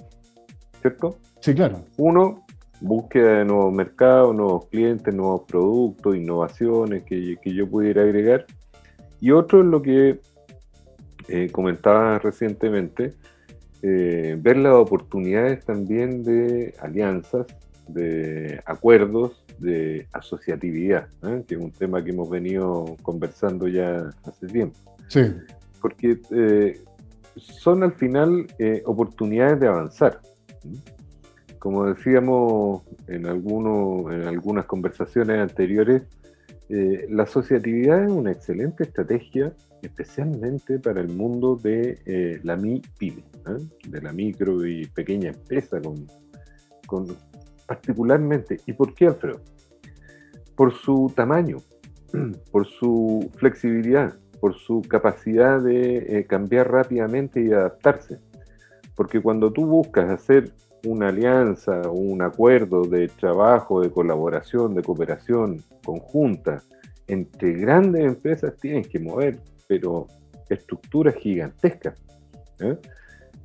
¿cierto? 0.81 1.19
Sí, 1.41 1.55
claro. 1.55 1.85
Uno, 1.99 2.47
búsqueda 2.81 3.39
de 3.39 3.45
nuevos 3.45 3.73
mercados, 3.73 4.35
nuevos 4.35 4.67
clientes, 4.67 5.15
nuevos 5.15 5.43
productos, 5.49 6.17
innovaciones 6.17 7.03
que, 7.05 7.39
yo 7.45 7.69
pudiera 7.69 8.03
agregar. 8.03 8.47
Y 9.21 9.33
otro 9.33 9.61
es 9.61 9.67
lo 9.67 9.83
que 9.83 10.21
eh, 11.29 11.49
comentaba 11.51 12.19
recientemente, 12.19 13.15
eh, 13.83 14.37
ver 14.41 14.57
las 14.57 14.75
oportunidades 14.75 15.65
también 15.65 16.23
de 16.23 16.75
alianzas, 16.81 17.47
de 17.89 18.61
acuerdos, 18.67 19.45
de 19.59 20.07
asociatividad, 20.13 21.09
¿eh? 21.25 21.43
que 21.47 21.55
es 21.55 21.61
un 21.61 21.73
tema 21.73 22.05
que 22.05 22.11
hemos 22.11 22.31
venido 22.31 22.97
conversando 23.03 23.67
ya 23.67 24.11
hace 24.25 24.47
tiempo. 24.47 24.79
Sí. 25.09 25.23
Porque 25.81 26.21
eh, 26.31 26.81
son 27.37 27.83
al 27.83 27.93
final 27.93 28.47
eh, 28.59 28.83
oportunidades 28.85 29.61
de 29.61 29.69
avanzar. 29.69 30.21
Como 31.59 31.87
decíamos 31.87 32.83
en, 33.07 33.27
algunos, 33.27 34.13
en 34.13 34.23
algunas 34.25 34.67
conversaciones 34.67 35.39
anteriores, 35.41 36.03
eh, 36.69 37.07
la 37.11 37.25
asociatividad 37.25 38.05
es 38.05 38.11
una 38.11 38.31
excelente 38.31 38.85
estrategia, 38.85 39.53
especialmente 39.83 40.79
para 40.79 41.01
el 41.01 41.09
mundo 41.09 41.57
de 41.57 42.41
la 42.43 42.57
MIPYME, 42.57 43.23
de 43.89 44.03
la 44.03 44.13
micro 44.13 44.67
y 44.67 44.87
pequeña 44.87 45.31
empresa, 45.31 45.81
con, 46.87 47.07
particularmente. 47.67 48.59
¿Y 48.67 48.73
por 48.73 48.95
qué, 48.95 49.07
Alfredo? 49.07 49.41
Por 50.57 50.75
su 50.75 51.13
tamaño, 51.15 51.59
por 52.51 52.67
su 52.67 53.31
flexibilidad, 53.37 54.19
por 54.41 54.55
su 54.55 54.83
capacidad 54.83 55.61
de 55.61 56.19
eh, 56.19 56.27
cambiar 56.27 56.71
rápidamente 56.71 57.43
y 57.43 57.53
adaptarse. 57.53 58.19
Porque 58.97 59.21
cuando 59.21 59.53
tú 59.53 59.67
buscas 59.67 60.11
hacer 60.11 60.53
una 60.85 61.09
alianza 61.09 61.83
un 61.91 62.23
acuerdo 62.23 62.83
de 62.83 63.09
trabajo, 63.09 63.81
de 63.81 63.91
colaboración, 63.91 64.75
de 64.75 64.83
cooperación 64.83 65.63
conjunta 65.85 66.63
entre 67.07 67.53
grandes 67.55 68.05
empresas, 68.05 68.55
tienes 68.61 68.89
que 68.89 68.99
mover, 68.99 69.41
pero 69.67 70.07
estructuras 70.49 71.15
gigantescas. 71.17 72.01
¿eh? 72.61 72.77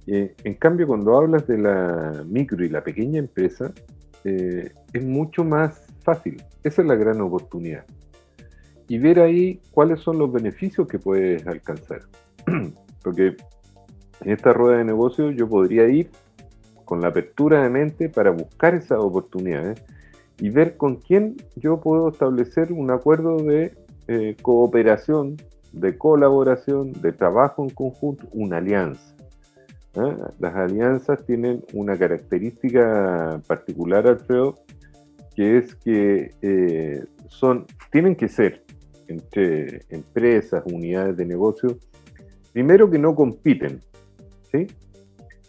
Eh, 0.08 0.36
en 0.44 0.54
cambio, 0.56 0.88
cuando 0.88 1.18
hablas 1.18 1.48
de 1.48 1.58
la 1.58 2.24
micro 2.26 2.64
y 2.64 2.70
la 2.70 2.84
pequeña 2.84 3.20
empresa, 3.20 3.72
es 4.26 5.06
mucho 5.06 5.44
más 5.44 5.86
fácil. 6.02 6.42
Esa 6.64 6.82
es 6.82 6.88
la 6.88 6.96
gran 6.96 7.20
oportunidad 7.20 7.86
y 8.88 8.98
ver 8.98 9.20
ahí 9.20 9.60
cuáles 9.72 10.02
son 10.02 10.18
los 10.18 10.32
beneficios 10.32 10.88
que 10.88 11.00
puedes 11.00 11.46
alcanzar. 11.48 12.02
Porque 13.04 13.36
en 14.22 14.32
esta 14.32 14.54
rueda 14.54 14.78
de 14.78 14.86
negocio 14.86 15.32
yo 15.32 15.48
podría 15.48 15.88
ir 15.88 16.10
con 16.86 17.02
la 17.02 17.10
apertura 17.10 17.64
de 17.64 17.70
mente 17.70 18.10
para 18.10 18.32
buscar 18.32 18.76
esas 18.76 19.00
oportunidades 19.00 19.82
y 20.40 20.50
ver 20.50 20.78
con 20.78 20.98
quién 20.98 21.38
yo 21.56 21.80
puedo 21.80 22.10
establecer 22.10 22.72
un 22.72 22.92
acuerdo 22.92 23.38
de 23.38 23.74
eh, 24.08 24.36
cooperación, 24.42 25.38
de 25.72 25.98
colaboración, 25.98 26.92
de 26.94 27.12
trabajo 27.12 27.64
en 27.64 27.70
conjunto, 27.70 28.28
una 28.32 28.58
alianza. 28.58 29.16
¿eh? 29.96 30.16
Las 30.40 30.56
alianzas 30.56 31.26
tienen 31.26 31.64
una 31.74 31.98
característica 31.98 33.42
particular, 33.48 34.08
Alfredo, 34.08 34.56
que 35.36 35.58
es 35.58 35.76
que 35.76 36.32
eh, 36.42 37.04
son, 37.28 37.66
tienen 37.92 38.16
que 38.16 38.28
ser 38.28 38.64
entre 39.08 39.82
empresas, 39.90 40.64
unidades 40.66 41.18
de 41.18 41.26
negocio, 41.26 41.78
primero 42.52 42.90
que 42.90 43.00
no 43.00 43.16
compiten, 43.16 43.82
¿sí? 44.52 44.68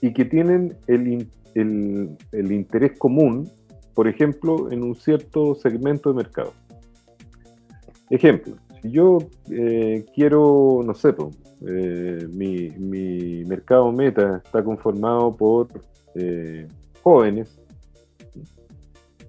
Y 0.04 0.12
que 0.12 0.26
tienen 0.26 0.76
el, 0.86 1.30
el, 1.54 2.52
interés 2.52 2.98
común, 2.98 3.50
por 3.94 4.06
ejemplo, 4.06 4.70
en 4.70 4.82
un 4.82 4.94
cierto 4.94 5.54
segmento 5.54 6.10
de 6.10 6.16
mercado. 6.16 6.52
Ejemplo, 8.10 8.54
si 8.82 8.90
yo 8.90 9.16
eh, 9.50 10.04
quiero, 10.14 10.82
no 10.84 10.94
sé, 10.94 11.14
eh, 11.66 12.28
mi, 12.34 12.68
mi, 12.72 13.46
mercado 13.46 13.90
meta 13.92 14.42
está 14.44 14.62
conformado 14.62 15.34
por 15.34 15.68
eh, 16.16 16.68
jóvenes, 17.02 17.58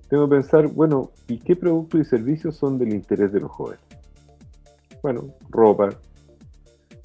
tengo 0.09 0.27
que 0.27 0.35
pensar, 0.35 0.67
bueno, 0.67 1.11
¿y 1.29 1.37
qué 1.37 1.55
productos 1.55 2.01
y 2.01 2.03
servicios 2.03 2.57
son 2.57 2.77
del 2.77 2.93
interés 2.93 3.31
de 3.31 3.39
los 3.39 3.51
jóvenes? 3.51 3.79
bueno, 5.01 5.35
ropa, 5.49 5.89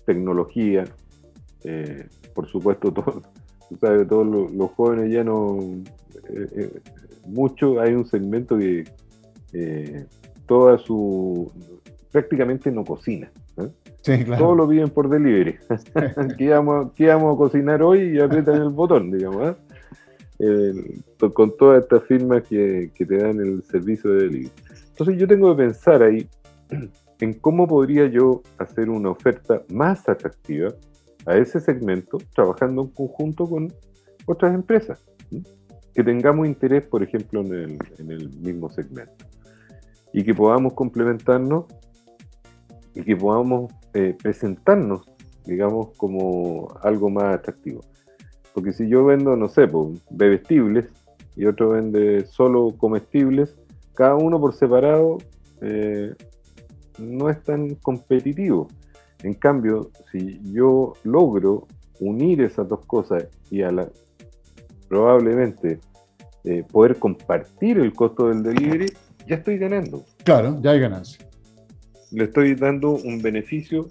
tecnología, 0.07 0.85
por 2.35 2.49
supuesto, 2.49 2.91
todo, 2.95 3.23
sabes, 3.79 4.09
todos 4.09 4.27
los, 4.27 4.71
jóvenes 4.73 5.13
ya 5.13 5.25
no, 5.25 5.59
eh, 6.29 6.49
eh, 6.57 6.81
mucho, 7.27 7.81
hay 7.81 7.95
un 7.95 8.07
segmento 8.07 8.59
que 8.59 8.85
toda 10.47 10.79
su, 10.79 11.53
prácticamente 12.11 12.71
no 12.71 12.85
cocina. 12.85 13.31
Sí, 14.03 14.25
claro. 14.25 14.45
Todos 14.45 14.57
lo 14.57 14.69
piden 14.69 14.89
por 14.89 15.09
delivery. 15.09 15.57
¿Qué, 16.39 16.49
vamos, 16.49 16.93
vamos, 16.99 17.35
a 17.35 17.37
cocinar 17.37 17.83
hoy? 17.83 18.17
Y 18.17 18.21
aprietan 18.21 18.63
el 18.63 18.71
botón, 18.71 19.11
digamos. 19.11 19.57
con 21.35 21.57
todas 21.57 21.83
estas 21.83 22.05
firmas 22.05 22.43
que, 22.45 22.91
que 22.95 23.05
te 23.05 23.19
dan 23.19 23.39
el 23.41 23.63
servicio 23.65 24.11
de 24.13 24.23
delivery. 24.25 24.51
Entonces 24.91 25.19
yo 25.19 25.29
tengo 25.29 25.55
que 25.55 25.63
pensar 25.65 26.03
ahí 26.03 26.29
en 27.21 27.35
cómo 27.35 27.67
podría 27.67 28.07
yo 28.07 28.43
hacer 28.59 28.91
una 28.91 29.11
oferta 29.11 29.63
más 29.69 30.09
atractiva 30.09 30.75
a 31.27 31.37
ese 31.37 31.61
segmento 31.61 32.19
trabajando 32.35 32.83
en 32.83 32.89
conjunto 32.89 33.47
con 33.47 33.73
otras 34.27 34.55
empresas 34.55 35.05
que 35.95 36.05
tengamos 36.05 36.47
interés, 36.47 36.87
por 36.87 37.03
ejemplo, 37.03 37.41
en 37.41 37.79
el, 38.11 38.31
mismo 38.39 38.71
segmento 38.71 39.27
y 40.13 40.25
que 40.25 40.35
podamos 40.35 40.73
complementarnos 40.75 41.67
y 42.95 43.03
que 43.03 43.17
podamos 43.17 43.73
eh, 43.95 44.17
presentarnos, 44.21 45.03
digamos, 45.45 45.91
como 45.97 46.69
algo 46.83 47.11
más 47.11 47.35
atractivo. 47.35 47.81
Porque 48.55 48.73
si 48.73 48.89
yo 48.89 49.05
vendo, 49.05 49.37
no 49.37 49.49
sé, 49.49 49.69
pues, 49.69 50.01
bebestibles 50.11 50.87
y 51.37 51.47
otro 51.47 51.71
vende 51.71 52.27
solo 52.27 52.75
comestibles, 52.77 53.55
cada 53.95 54.17
uno 54.17 54.41
por 54.41 54.55
separado 54.55 55.19
eh, 55.61 56.15
no 56.99 57.31
es 57.31 57.43
tan 57.43 57.75
competitivo. 57.77 58.69
En 59.23 59.35
cambio, 59.35 59.91
si 60.11 60.41
yo 60.53 60.95
logro 61.05 61.67
unir 62.01 62.41
esas 62.41 62.69
dos 62.69 62.85
cosas 62.87 63.27
y 63.51 63.63
a 63.63 63.71
la, 63.71 63.89
probablemente 64.89 65.79
eh, 66.45 66.65
poder 66.71 66.97
compartir 66.99 67.79
el 67.79 67.93
costo 67.93 68.29
del 68.29 68.43
delivery, 68.43 68.87
ya 69.27 69.37
estoy 69.37 69.59
ganando. 69.59 70.05
Claro, 70.25 70.59
ya 70.63 70.71
hay 70.71 70.81
ganancia. 70.81 71.27
Le 72.11 72.25
estoy 72.25 72.55
dando 72.55 72.93
un 72.93 73.21
beneficio 73.21 73.89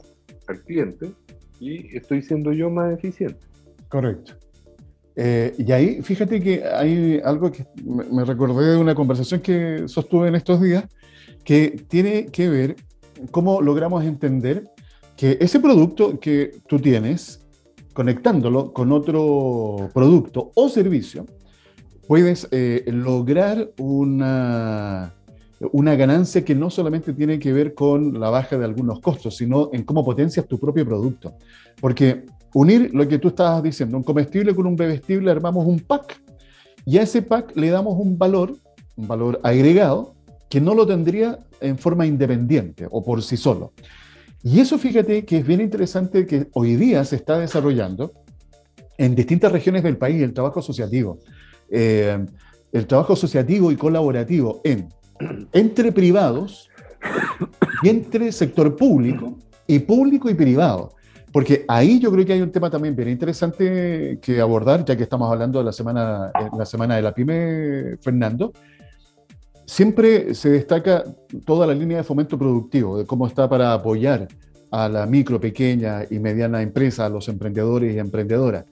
al 0.48 0.62
cliente 0.62 1.12
y 1.60 1.96
estoy 1.96 2.22
siendo 2.22 2.52
yo 2.52 2.70
más 2.70 2.94
eficiente. 2.94 3.40
Correcto. 3.88 4.34
Eh, 5.16 5.54
y 5.58 5.72
ahí, 5.72 6.02
fíjate 6.02 6.42
que 6.42 6.64
hay 6.64 7.20
algo 7.24 7.52
que 7.52 7.66
me, 7.84 8.24
recordé 8.24 8.72
de 8.72 8.78
una 8.78 8.96
conversación 8.96 9.42
que 9.42 9.88
sostuve 9.88 10.28
en 10.30 10.36
estos 10.36 10.62
días, 10.62 10.86
que 11.44 11.84
tiene 11.88 12.28
que 12.28 12.50
ver 12.50 12.76
cómo 13.32 13.62
logramos 13.62 14.04
entender 14.04 14.70
que 15.20 15.38
ese 15.42 15.60
producto 15.60 16.18
que 16.18 16.62
tú 16.66 16.80
tienes, 16.80 17.46
conectándolo 17.92 18.72
con 18.72 18.94
otro 18.94 19.90
producto 19.94 20.54
o 20.56 20.70
servicio, 20.70 21.26
puedes 22.08 22.48
eh, 22.52 22.86
lograr 22.88 23.70
una, 23.80 25.14
una 25.74 25.96
ganancia 25.96 26.46
que 26.46 26.56
no 26.56 26.70
solamente 26.70 27.12
tiene 27.12 27.38
que 27.38 27.52
ver 27.52 27.74
con 27.74 28.18
la 28.18 28.30
baja 28.30 28.58
de 28.58 28.64
algunos 28.64 29.02
costos, 29.02 29.36
sino 29.36 29.70
en 29.74 29.84
cómo 29.84 30.06
potencias 30.06 30.48
tu 30.48 30.58
propio 30.58 30.86
producto. 30.86 31.34
Porque 31.82 32.24
unir 32.54 32.92
lo 32.94 33.06
que 33.06 33.20
tú 33.20 33.28
estabas 33.28 33.62
diciendo, 33.62 33.98
un 33.98 34.04
comestible 34.04 34.56
con 34.56 34.68
un 34.68 34.78
bebestible, 34.78 35.30
armamos 35.30 35.66
un 35.66 35.82
pack 35.82 36.18
y 36.86 36.98
a 36.98 37.02
ese 37.02 37.24
pack 37.24 37.58
le 37.58 37.70
damos 37.70 38.00
un 38.00 38.18
valor, 38.18 38.56
un 38.96 39.06
valor 39.06 39.42
agregado, 39.44 40.14
que 40.50 40.62
no 40.62 40.74
lo 40.74 40.88
tendría 40.88 41.40
en 41.60 41.78
forma 41.78 42.06
independiente 42.06 42.88
o 42.90 43.04
por 43.04 43.22
sí 43.22 43.36
solo. 43.36 43.74
Y 44.44 44.60
eso 44.60 44.78
fíjate 44.78 45.26
que 45.26 45.38
es 45.38 45.46
bien 45.46 45.62
interesante 45.62 46.26
que 46.26 46.48
hoy 46.54 46.76
día 46.76 47.04
se 47.04 47.18
está 47.18 47.40
desarrollando 47.40 48.14
en 48.98 49.16
distintas 49.16 49.52
regiones 49.52 49.84
del 49.84 49.98
país 49.98 50.22
el 50.22 50.34
trabajo 50.34 50.60
asociativo. 50.60 51.20
Eh, 51.70 52.18
el 52.72 52.86
trabajo 52.86 53.14
asociativo 53.14 53.72
y 53.72 53.76
colaborativo 53.76 54.62
en, 54.64 54.90
entre 55.52 55.92
privados 55.92 56.70
y 57.84 57.90
entre 57.90 58.32
sector 58.32 58.76
público 58.76 59.38
y 59.68 59.80
público 59.80 60.30
y 60.30 60.34
privado. 60.34 60.94
Porque 61.32 61.64
ahí 61.68 62.00
yo 62.00 62.12
creo 62.12 62.26
que 62.26 62.34
hay 62.34 62.42
un 62.42 62.52
tema 62.52 62.70
también 62.72 62.96
bien 62.96 63.10
interesante 63.10 64.20
que 64.22 64.42
abordar, 64.42 64.84
ya 64.84 64.96
que 64.96 65.04
estamos 65.04 65.32
hablando 65.32 65.60
de 65.60 65.66
la 65.66 65.72
semana, 65.72 66.32
eh, 66.40 66.50
la 66.58 66.66
semana 66.66 66.96
de 66.96 67.02
la 67.04 67.14
PyME, 67.14 67.98
Fernando. 68.02 68.52
Siempre 69.70 70.34
se 70.34 70.50
destaca 70.50 71.04
toda 71.46 71.68
la 71.68 71.76
línea 71.76 71.98
de 71.98 72.04
fomento 72.04 72.40
productivo, 72.40 72.98
de 72.98 73.06
cómo 73.06 73.28
está 73.28 73.48
para 73.48 73.72
apoyar 73.72 74.28
a 74.72 74.90
la 74.90 75.06
micro, 75.06 75.40
pequeña 75.40 76.06
y 76.10 76.18
mediana 76.18 76.64
empresa, 76.64 77.06
a 77.06 77.10
los 77.10 77.30
emprendedores 77.30 77.94
y 77.94 78.00
emprendedoras. 78.00 78.66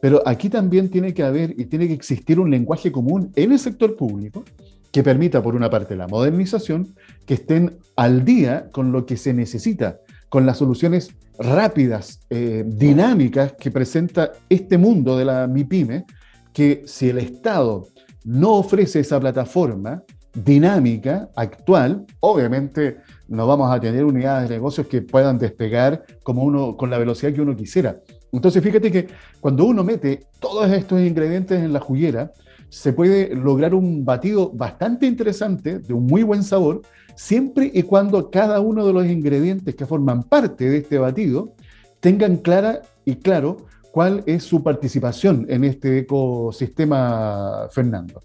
Pero 0.00 0.22
aquí 0.24 0.48
también 0.48 0.88
tiene 0.88 1.12
que 1.12 1.22
haber 1.22 1.50
y 1.60 1.66
tiene 1.66 1.86
que 1.86 1.92
existir 1.92 2.40
un 2.40 2.50
lenguaje 2.50 2.90
común 2.90 3.30
en 3.36 3.52
el 3.52 3.58
sector 3.58 3.94
público 3.94 4.42
que 4.90 5.02
permita, 5.02 5.42
por 5.42 5.54
una 5.54 5.68
parte, 5.68 5.94
la 5.96 6.08
modernización, 6.08 6.94
que 7.26 7.34
estén 7.34 7.76
al 7.94 8.24
día 8.24 8.70
con 8.72 8.90
lo 8.90 9.04
que 9.04 9.18
se 9.18 9.34
necesita, 9.34 9.98
con 10.30 10.46
las 10.46 10.56
soluciones 10.56 11.10
rápidas, 11.38 12.20
eh, 12.30 12.64
dinámicas 12.66 13.52
que 13.52 13.70
presenta 13.70 14.32
este 14.48 14.78
mundo 14.78 15.18
de 15.18 15.26
la 15.26 15.46
MIPYME, 15.46 16.06
que 16.54 16.84
si 16.86 17.10
el 17.10 17.18
Estado 17.18 17.86
no 18.24 18.54
ofrece 18.54 19.00
esa 19.00 19.20
plataforma 19.20 20.04
dinámica, 20.44 21.30
actual, 21.34 22.06
obviamente 22.20 22.98
no 23.28 23.46
vamos 23.46 23.70
a 23.70 23.80
tener 23.80 24.04
unidades 24.04 24.48
de 24.48 24.56
negocios 24.56 24.86
que 24.86 25.02
puedan 25.02 25.38
despegar 25.38 26.04
como 26.22 26.42
uno, 26.42 26.76
con 26.76 26.90
la 26.90 26.98
velocidad 26.98 27.32
que 27.32 27.40
uno 27.40 27.56
quisiera. 27.56 28.00
Entonces, 28.32 28.62
fíjate 28.62 28.92
que 28.92 29.08
cuando 29.40 29.64
uno 29.64 29.82
mete 29.84 30.20
todos 30.38 30.70
estos 30.70 31.00
ingredientes 31.00 31.60
en 31.60 31.72
la 31.72 31.80
juguera, 31.80 32.32
se 32.68 32.92
puede 32.92 33.34
lograr 33.34 33.74
un 33.74 34.04
batido 34.04 34.50
bastante 34.50 35.06
interesante, 35.06 35.78
de 35.78 35.94
un 35.94 36.06
muy 36.06 36.22
buen 36.22 36.42
sabor, 36.42 36.82
siempre 37.16 37.70
y 37.72 37.82
cuando 37.82 38.30
cada 38.30 38.60
uno 38.60 38.86
de 38.86 38.92
los 38.92 39.06
ingredientes 39.06 39.74
que 39.74 39.86
forman 39.86 40.22
parte 40.22 40.68
de 40.68 40.78
este 40.78 40.98
batido 40.98 41.52
tengan 42.00 42.36
clara 42.36 42.82
y 43.04 43.16
claro 43.16 43.56
cuál 43.90 44.22
es 44.26 44.44
su 44.44 44.62
participación 44.62 45.46
en 45.48 45.64
este 45.64 45.98
ecosistema, 46.00 47.66
Fernando. 47.72 48.20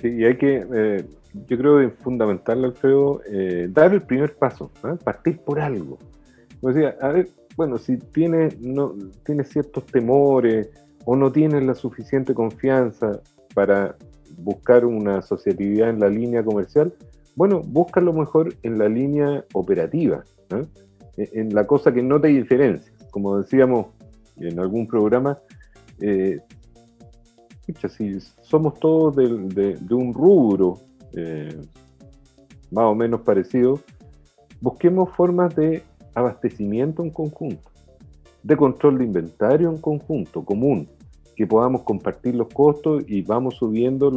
Sí, 0.00 0.08
y 0.08 0.24
hay 0.24 0.38
que, 0.38 0.64
eh, 0.74 1.04
yo 1.34 1.58
creo 1.58 1.78
que 1.78 1.86
es 1.86 1.94
fundamental, 1.94 2.64
Alfredo, 2.64 3.20
eh, 3.30 3.68
dar 3.70 3.92
el 3.92 4.02
primer 4.02 4.34
paso, 4.34 4.70
partir 5.04 5.38
por 5.38 5.60
algo. 5.60 5.98
Como 6.60 6.72
decía, 6.72 6.96
a 7.00 7.08
ver, 7.08 7.28
bueno, 7.56 7.78
si 7.78 7.96
tienes 7.96 8.60
no, 8.60 8.94
tiene 9.24 9.44
ciertos 9.44 9.86
temores 9.86 10.70
o 11.04 11.16
no 11.16 11.30
tienes 11.30 11.64
la 11.64 11.74
suficiente 11.74 12.34
confianza 12.34 13.20
para 13.54 13.96
buscar 14.38 14.84
una 14.84 15.18
asociatividad 15.18 15.90
en 15.90 16.00
la 16.00 16.08
línea 16.08 16.44
comercial, 16.44 16.92
bueno, 17.34 17.60
busca 17.60 18.00
lo 18.00 18.12
mejor 18.12 18.54
en 18.62 18.78
la 18.78 18.88
línea 18.88 19.44
operativa, 19.52 20.24
e, 21.16 21.30
en 21.34 21.54
la 21.54 21.66
cosa 21.66 21.92
que 21.92 22.02
no 22.02 22.20
te 22.20 22.28
diferencia. 22.28 22.92
Como 23.10 23.38
decíamos 23.38 23.86
en 24.36 24.58
algún 24.58 24.86
programa, 24.86 25.38
eh, 26.00 26.40
si 27.88 28.18
somos 28.42 28.78
todos 28.80 29.16
de, 29.16 29.78
un 29.90 30.14
rubro 30.14 30.78
eh, 31.14 31.60
más 32.70 32.84
o 32.84 32.94
menos 32.94 33.22
parecido, 33.22 33.80
busquemos 34.60 35.10
formas 35.16 35.54
de 35.54 35.82
abastecimiento 36.14 37.02
en 37.02 37.10
conjunto, 37.10 37.70
de 38.42 38.56
control 38.56 38.98
de 38.98 39.04
inventario 39.04 39.70
en 39.70 39.78
conjunto, 39.78 40.44
común, 40.44 40.88
que 41.36 41.46
podamos 41.46 41.82
compartir 41.82 42.34
los 42.34 42.48
costos 42.48 43.04
y 43.06 43.22
vamos 43.22 43.56
subiendo 43.56 44.10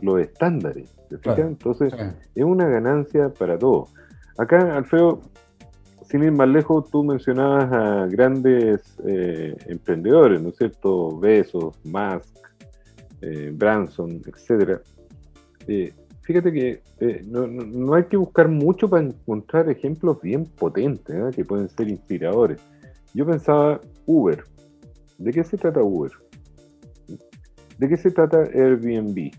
los 0.00 0.20
estándares. 0.20 0.94
Entonces, 1.10 1.92
es 2.34 2.44
una 2.44 2.66
ganancia 2.68 3.28
para 3.28 3.58
todos. 3.58 3.90
Acá, 4.38 4.76
Alfredo, 4.76 5.20
sin 6.08 6.22
ir 6.22 6.32
más 6.32 6.48
lejos, 6.48 6.90
tú 6.90 7.04
mencionabas 7.04 7.70
a 7.70 8.06
grandes 8.06 8.96
eh, 9.04 9.54
emprendedores, 9.66 10.40
¿no 10.40 10.48
es 10.48 10.56
cierto? 10.56 11.18
Besos, 11.18 11.78
Musk, 11.84 12.38
eh, 13.20 13.52
Branson, 13.54 14.22
etcétera. 14.26 14.80
Eh, 15.66 15.92
fíjate 16.28 16.52
que 16.52 16.82
no, 17.24 17.46
no, 17.46 17.94
hay 17.94 18.04
que 18.04 18.18
buscar 18.18 18.48
mucho 18.48 18.86
para 18.90 19.02
encontrar 19.02 19.70
ejemplos 19.70 20.20
bien 20.20 20.44
potentes, 20.44 21.34
que 21.34 21.42
pueden 21.42 21.70
ser 21.70 21.88
inspiradores. 21.88 22.60
Yo 23.14 23.24
pensaba 23.24 23.80
Uber. 24.04 24.44
¿De 25.16 25.32
qué 25.32 25.42
se 25.42 25.56
trata 25.56 25.82
Uber? 25.82 26.12
¿De 27.78 27.88
qué 27.88 27.96
se 27.96 28.10
trata 28.10 28.42
Airbnb? 28.42 29.30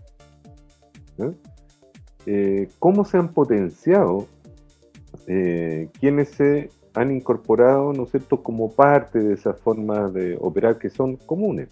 Eh, 2.26 2.68
¿Cómo 2.80 3.04
se 3.04 3.18
han 3.18 3.32
potenciado 3.32 4.26
eh, 5.28 5.88
quienes 6.00 6.30
se 6.30 6.70
han 6.94 7.12
incorporado, 7.12 7.92
¿no 7.92 8.02
es 8.02 8.10
cierto?, 8.10 8.42
como 8.42 8.72
parte 8.72 9.20
de 9.20 9.34
esas 9.34 9.60
formas 9.60 10.12
de 10.12 10.36
operar 10.40 10.76
que 10.78 10.90
son 10.90 11.16
comunes. 11.18 11.68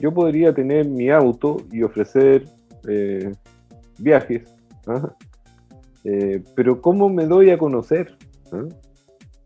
yo 0.00 0.14
podría 0.14 0.54
tener 0.54 0.88
mi 0.88 1.10
auto 1.10 1.58
y 1.70 1.82
ofrecer 1.82 2.46
eh, 2.88 3.30
viajes, 3.98 4.54
¿ah? 4.86 5.14
pero 6.54 6.80
¿cómo 6.80 7.08
me 7.08 7.26
doy 7.26 7.50
a 7.50 7.58
conocer? 7.58 8.16
¿Ah? 8.52 8.64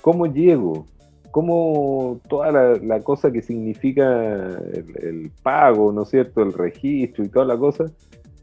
¿Cómo 0.02 0.26
llego? 0.26 0.86
cómo 1.30 2.20
toda 2.28 2.78
la, 2.78 3.00
cosa 3.00 3.30
que 3.30 3.42
significa 3.42 4.58
el, 4.72 5.30
pago, 5.42 5.92
¿no 5.92 6.02
es 6.02 6.08
cierto?, 6.08 6.42
el 6.42 6.52
registro 6.52 7.24
y 7.24 7.28
toda 7.28 7.44
la 7.44 7.56
cosa. 7.56 7.86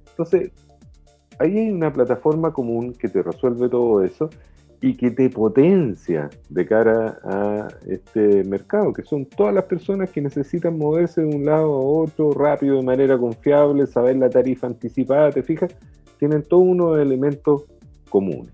Entonces, 0.10 0.52
ahí 1.40 1.58
hay 1.58 1.72
una 1.72 1.92
plataforma 1.92 2.54
común 2.54 2.94
que 2.94 3.10
te 3.10 3.22
resuelve 3.22 3.70
todo 3.70 4.04
eso 4.04 4.30
y 4.80 4.96
que 4.96 5.12
te 5.12 5.30
potencia 5.30 6.30
de 6.50 6.66
cara 6.66 7.20
a 7.24 7.68
este 7.88 8.44
mercado, 8.44 8.94
que 8.94 9.04
son 9.04 9.26
todas 9.26 9.54
las 9.54 9.66
personas 9.66 10.12
que 10.12 10.22
necesitan 10.22 10.78
moverse 10.78 11.22
de 11.22 11.36
un 11.36 11.46
lado 11.46 11.74
a 11.74 11.80
otro 11.80 12.32
rápido, 12.32 12.78
de 12.78 12.84
manera 12.84 13.18
confiable, 13.18 13.88
saber 13.88 14.18
la 14.18 14.30
tarifa 14.30 14.68
anticipada, 14.68 15.32
¿te 15.32 15.42
fijas? 15.42 15.76
Tienen 16.18 16.44
todos 16.44 16.64
unos 16.64 16.98
elementos 17.00 17.64
comunes 18.10 18.52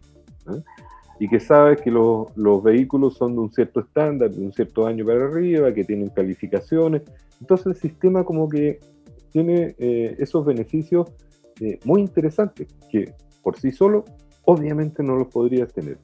y 1.19 1.29
que 1.29 1.39
sabes 1.39 1.81
que 1.81 1.91
los, 1.91 2.63
vehículos 2.63 3.15
son 3.15 3.33
de 3.35 3.39
un 3.39 3.53
cierto 3.53 3.81
estándar, 3.81 4.31
de 4.31 4.41
un 4.41 4.51
cierto 4.51 4.85
año 4.85 5.05
para 5.05 5.25
arriba, 5.25 5.73
que 5.73 5.83
tienen 5.83 6.09
calificaciones. 6.09 7.03
Entonces 7.39 7.67
el 7.67 7.75
sistema 7.75 8.23
como 8.23 8.49
que 8.49 8.79
tiene 9.31 9.75
eh, 9.77 10.15
esos 10.19 10.45
beneficios 10.45 11.07
eh, 11.59 11.79
muy 11.85 12.01
interesantes 12.01 12.67
que 12.89 13.13
por 13.41 13.57
sí 13.57 13.71
solo 13.71 14.05
obviamente 14.43 15.03
no 15.03 15.15
los 15.15 15.27
podrías 15.27 15.71
tener. 15.71 15.97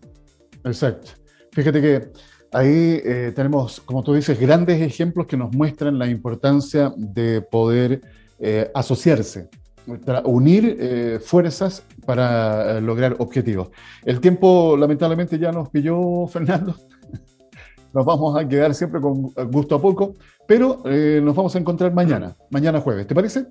Exacto. 0.63 1.12
Fíjate 1.52 1.82
que 1.82 2.08
ahí 2.54 3.02
eh, 3.04 3.34
tenemos, 3.36 3.82
como 3.82 4.04
tú 4.04 4.13
dices, 4.13 4.39
grandes 4.39 4.82
ejemplos 4.82 5.28
que 5.28 5.38
nos 5.38 5.54
muestran 5.54 6.00
la 6.00 6.08
importancia 6.08 6.93
de 6.95 7.41
poder 7.41 8.02
asociarse 8.74 9.50
unir 10.25 10.78
eh, 10.80 11.19
fuerzas 11.19 11.86
para 12.06 12.78
eh, 12.78 12.82
lograr 12.82 13.15
objetivos. 13.19 13.69
El 14.06 14.19
tiempo 14.19 14.75
lamentablemente 14.78 15.38
ya 15.38 15.52
nos 15.52 15.69
pilló, 15.69 16.28
Fernando. 16.32 16.75
Nos 17.93 18.06
vamos 18.06 18.38
a 18.38 18.47
quedar 18.47 18.75
siempre 18.75 19.02
con 19.02 19.32
gusto 19.52 19.75
a 19.75 19.82
poco, 19.82 20.13
pero 20.47 20.84
eh, 20.86 21.19
nos 21.23 21.36
vamos 21.36 21.56
a 21.56 21.60
encontrar 21.60 21.93
mañana, 21.93 22.36
mañana 22.52 22.80
jueves. 22.82 23.08
¿Te 23.08 23.15
parece? 23.15 23.47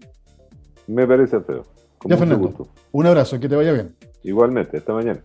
Me 0.87 1.07
parece 1.07 1.41
feo. 1.41 1.65
ya, 2.05 2.17
Fernando. 2.17 2.69
Un 2.93 3.07
abrazo, 3.07 3.41
que 3.41 3.49
te 3.49 3.57
vaya 3.57 3.73
bien. 3.73 3.97
Igualmente, 4.23 4.77
esta 4.77 4.93
mañana. 4.93 5.21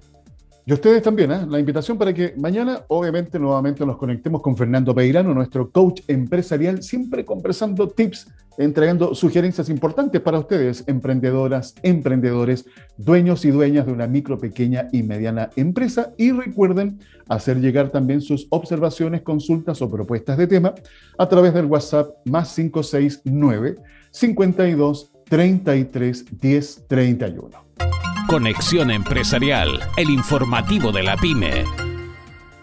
Y 0.66 0.72
ustedes 0.72 1.04
también, 1.04 1.30
¿eh? 1.32 1.46
la 1.46 1.60
invitación 1.60 1.98
para 1.98 2.14
que 2.14 2.34
mañana, 2.38 2.84
obviamente, 2.88 3.38
nuevamente 3.38 3.86
nos 3.86 3.98
conectemos 3.98 4.42
con 4.42 4.56
Fernando 4.56 4.96
Peirano, 4.96 5.34
nuestro 5.34 5.70
coach 5.70 6.02
empresarial, 6.08 6.82
siempre 6.82 7.26
conversando 7.26 7.90
tips, 7.90 8.28
entregando 8.58 9.14
sugerencias 9.14 9.68
importantes 9.68 10.22
para 10.22 10.40
ustedes, 10.40 10.86
emprendedoras, 10.88 11.76
emprendedores, 11.84 12.66
dueños 12.96 13.44
y 13.44 13.52
dueñas 13.52 13.86
de 13.86 13.92
una 13.92 14.08
micro, 14.08 14.38
pequeña 14.38 14.88
y 14.94 15.04
mediana 15.04 15.50
empresa. 15.58 16.14
Y 16.18 16.32
recuerden 16.32 16.98
hacer 17.28 17.60
llegar 17.60 17.90
también 17.90 18.22
sus 18.22 18.48
observaciones, 18.50 19.22
consultas 19.22 19.82
o 19.82 19.90
propuestas 19.90 20.38
de 20.38 20.48
tema 20.48 20.74
a 21.18 21.28
través 21.28 21.54
del 21.54 21.66
WhatsApp 21.66 22.16
más 22.24 22.56
569 22.56 23.80
52 24.12 25.12
33 25.26 26.26
10 26.40 26.84
31. 26.88 28.13
Conexión 28.34 28.90
Empresarial, 28.90 29.80
el 29.96 30.10
informativo 30.10 30.92
de 30.92 31.04
la 31.04 31.16
pyme. 31.18 31.66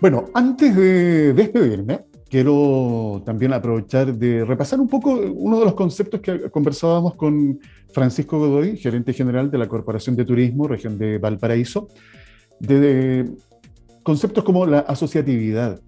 Bueno, 0.00 0.24
antes 0.34 0.74
de 0.74 1.32
despedirme, 1.32 2.06
quiero 2.28 3.22
también 3.24 3.52
aprovechar 3.52 4.12
de 4.12 4.44
repasar 4.44 4.80
un 4.80 4.88
poco 4.88 5.12
uno 5.12 5.60
de 5.60 5.64
los 5.66 5.74
conceptos 5.74 6.22
que 6.22 6.50
conversábamos 6.50 7.14
con 7.14 7.60
Francisco 7.94 8.40
Godoy, 8.40 8.78
gerente 8.78 9.12
general 9.12 9.48
de 9.48 9.58
la 9.58 9.68
Corporación 9.68 10.16
de 10.16 10.24
Turismo, 10.24 10.66
región 10.66 10.98
de 10.98 11.18
Valparaíso, 11.18 11.86
de, 12.58 13.30
conceptos 14.02 14.42
como 14.42 14.66
la 14.66 14.80
asociatividad, 14.80 15.80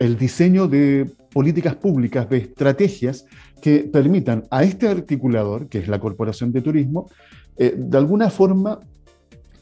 el 0.00 0.18
diseño 0.18 0.66
de 0.66 1.12
políticas 1.32 1.76
públicas, 1.76 2.28
de 2.28 2.38
estrategias 2.38 3.24
que 3.62 3.84
permitan 3.84 4.42
a 4.50 4.64
este 4.64 4.88
articulador, 4.88 5.68
que 5.68 5.78
es 5.78 5.86
la 5.86 6.00
Corporación 6.00 6.50
de 6.50 6.60
Turismo, 6.60 7.08
eh, 7.56 7.74
de 7.76 7.98
alguna 7.98 8.30
forma 8.30 8.80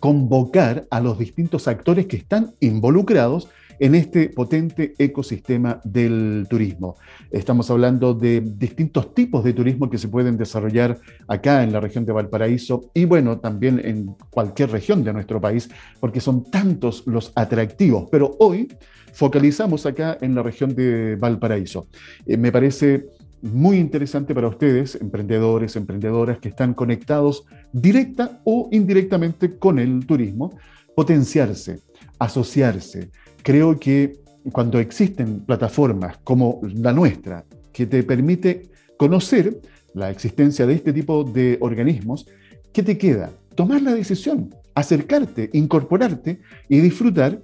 convocar 0.00 0.87
a 0.90 1.00
los 1.00 1.18
distintos 1.18 1.68
actores 1.68 2.06
que 2.06 2.16
están 2.16 2.54
involucrados 2.61 3.48
en 3.78 3.94
este 3.94 4.28
potente 4.30 4.94
ecosistema 4.98 5.80
del 5.85 6.46
turismo. 6.48 6.96
Estamos 7.30 7.70
hablando 7.70 8.14
de 8.14 8.40
distintos 8.40 9.14
tipos 9.14 9.44
de 9.44 9.52
turismo 9.52 9.90
que 9.90 9.98
se 9.98 10.09
pueden 10.09 10.37
desarrollar 10.37 10.98
acá 11.28 11.62
en 11.62 11.72
la 11.72 11.80
región 11.80 12.04
de 12.04 12.12
Valparaíso 12.12 12.90
y 12.94 13.04
bueno, 13.04 13.38
también 13.38 13.80
en 13.85 14.14
cualquier 14.30 14.70
región 14.70 15.04
de 15.04 15.12
nuestro 15.12 15.40
país, 15.40 15.68
porque 16.00 16.20
son 16.20 16.44
tantos 16.44 17.02
los 17.06 17.32
atractivos. 17.35 18.09
Pero 18.11 18.37
hoy 18.38 18.68
focalizamos 19.12 19.87
acá 19.87 20.18
en 20.20 20.35
la 20.35 20.42
región 20.42 20.74
de 20.74 21.16
Valparaíso. 21.16 21.88
Eh, 22.26 22.37
me 22.37 22.52
parece 22.52 23.06
muy 23.52 23.78
interesante 23.78 24.35
para 24.35 24.48
ustedes, 24.48 24.96
emprendedores, 24.96 25.76
emprendedoras 25.76 26.38
que 26.38 26.48
están 26.48 26.74
conectados 26.74 27.44
directa 27.72 28.40
o 28.44 28.68
indirectamente 28.72 29.59
con 29.59 29.78
el 29.78 30.06
turismo, 30.06 30.59
potenciarse, 30.94 31.80
asociarse. 32.18 33.11
Creo 33.42 33.78
que 33.78 34.14
cuando 34.52 34.78
existen 34.78 35.40
plataformas 35.40 36.18
como 36.24 36.61
la 36.62 36.92
nuestra, 36.92 37.44
que 37.72 37.87
te 37.87 38.02
permite 38.02 38.70
conocer 38.96 39.61
la 39.94 40.11
existencia 40.11 40.66
de 40.66 40.74
este 40.74 40.92
tipo 40.92 41.24
de 41.24 41.59
organismos, 41.61 42.26
¿qué 42.72 42.82
te 42.82 42.96
queda? 42.96 43.32
Tomar 43.54 43.82
la 43.82 43.94
decisión, 43.94 44.54
acercarte, 44.74 45.50
incorporarte 45.52 46.40
y 46.68 46.80
disfrutar 46.80 47.40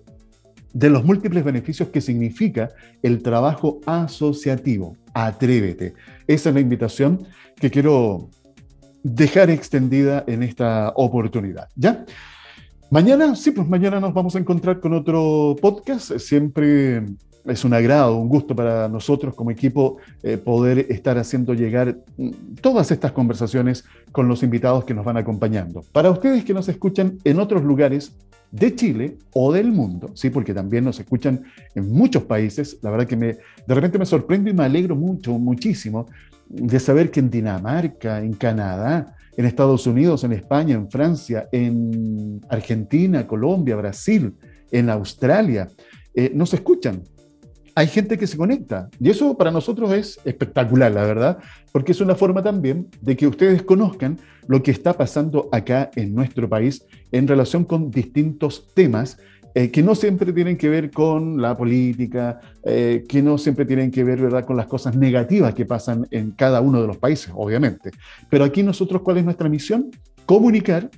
de 0.72 0.90
los 0.90 1.04
múltiples 1.04 1.44
beneficios 1.44 1.88
que 1.88 2.00
significa 2.00 2.70
el 3.02 3.22
trabajo 3.22 3.80
asociativo. 3.86 4.96
Atrévete. 5.14 5.94
Esa 6.26 6.48
es 6.48 6.54
la 6.54 6.60
invitación 6.60 7.26
que 7.56 7.70
quiero 7.70 8.30
dejar 9.02 9.50
extendida 9.50 10.24
en 10.26 10.42
esta 10.42 10.92
oportunidad. 10.96 11.68
¿Ya? 11.74 12.04
Mañana, 12.90 13.34
sí, 13.34 13.50
pues 13.50 13.66
mañana 13.68 14.00
nos 14.00 14.12
vamos 14.12 14.36
a 14.36 14.38
encontrar 14.38 14.80
con 14.80 14.92
otro 14.92 15.56
podcast. 15.60 16.18
Siempre 16.18 17.02
es 17.44 17.64
un 17.64 17.74
agrado, 17.74 18.16
un 18.16 18.28
gusto 18.28 18.54
para 18.54 18.88
nosotros 18.88 19.34
como 19.34 19.50
equipo 19.50 19.96
eh, 20.22 20.36
poder 20.36 20.86
estar 20.90 21.18
haciendo 21.18 21.54
llegar 21.54 21.98
mm, 22.16 22.30
todas 22.60 22.90
estas 22.90 23.12
conversaciones 23.12 23.84
con 24.12 24.28
los 24.28 24.42
invitados 24.42 24.84
que 24.84 24.94
nos 24.94 25.04
van 25.04 25.16
acompañando. 25.16 25.82
Para 25.92 26.10
ustedes 26.10 26.44
que 26.44 26.54
nos 26.54 26.68
escuchan 26.68 27.18
en 27.24 27.40
otros 27.40 27.62
lugares 27.62 28.12
de 28.50 28.74
Chile 28.74 29.16
o 29.32 29.52
del 29.52 29.72
mundo, 29.72 30.10
sí, 30.14 30.30
porque 30.30 30.52
también 30.52 30.84
nos 30.84 31.00
escuchan 31.00 31.42
en 31.74 31.90
muchos 31.90 32.24
países, 32.24 32.78
la 32.82 32.90
verdad 32.90 33.06
que 33.06 33.16
me, 33.16 33.26
de 33.28 33.74
repente 33.74 33.98
me 33.98 34.06
sorprendo 34.06 34.50
y 34.50 34.52
me 34.52 34.64
alegro 34.64 34.94
mucho, 34.94 35.38
muchísimo 35.38 36.06
de 36.48 36.78
saber 36.78 37.10
que 37.10 37.20
en 37.20 37.30
Dinamarca, 37.30 38.20
en 38.20 38.34
Canadá, 38.34 39.16
en 39.36 39.46
Estados 39.46 39.86
Unidos, 39.86 40.24
en 40.24 40.32
España, 40.32 40.74
en 40.74 40.90
Francia, 40.90 41.48
en 41.50 42.42
Argentina, 42.50 43.26
Colombia, 43.26 43.76
Brasil, 43.76 44.34
en 44.70 44.90
Australia, 44.90 45.68
eh, 46.14 46.30
nos 46.34 46.52
escuchan 46.52 47.02
hay 47.74 47.86
gente 47.86 48.18
que 48.18 48.26
se 48.26 48.36
conecta. 48.36 48.88
Y 49.00 49.10
eso 49.10 49.36
para 49.36 49.50
nosotros 49.50 49.92
es 49.92 50.20
espectacular, 50.24 50.92
la 50.92 51.04
verdad, 51.04 51.38
porque 51.72 51.92
es 51.92 52.00
una 52.00 52.14
forma 52.14 52.42
también 52.42 52.88
de 53.00 53.16
que 53.16 53.26
ustedes 53.26 53.62
conozcan 53.62 54.18
lo 54.46 54.62
que 54.62 54.70
está 54.70 54.92
pasando 54.92 55.48
acá 55.52 55.90
en 55.96 56.14
nuestro 56.14 56.48
país 56.48 56.84
en 57.12 57.28
relación 57.28 57.64
con 57.64 57.90
distintos 57.90 58.72
temas 58.74 59.18
eh, 59.54 59.70
que 59.70 59.82
no 59.82 59.94
siempre 59.94 60.32
tienen 60.32 60.56
que 60.56 60.68
ver 60.70 60.90
con 60.90 61.40
la 61.40 61.54
política, 61.54 62.40
eh, 62.64 63.04
que 63.06 63.22
no 63.22 63.36
siempre 63.36 63.66
tienen 63.66 63.90
que 63.90 64.02
ver 64.02 64.20
¿verdad? 64.20 64.46
con 64.46 64.56
las 64.56 64.66
cosas 64.66 64.96
negativas 64.96 65.54
que 65.54 65.66
pasan 65.66 66.06
en 66.10 66.30
cada 66.30 66.62
uno 66.62 66.80
de 66.80 66.86
los 66.86 66.96
países, 66.96 67.30
obviamente. 67.34 67.90
Pero 68.30 68.44
aquí 68.44 68.62
nosotros, 68.62 69.02
¿cuál 69.02 69.18
es 69.18 69.24
nuestra 69.24 69.50
misión? 69.50 69.90
Comunicar, 70.24 70.88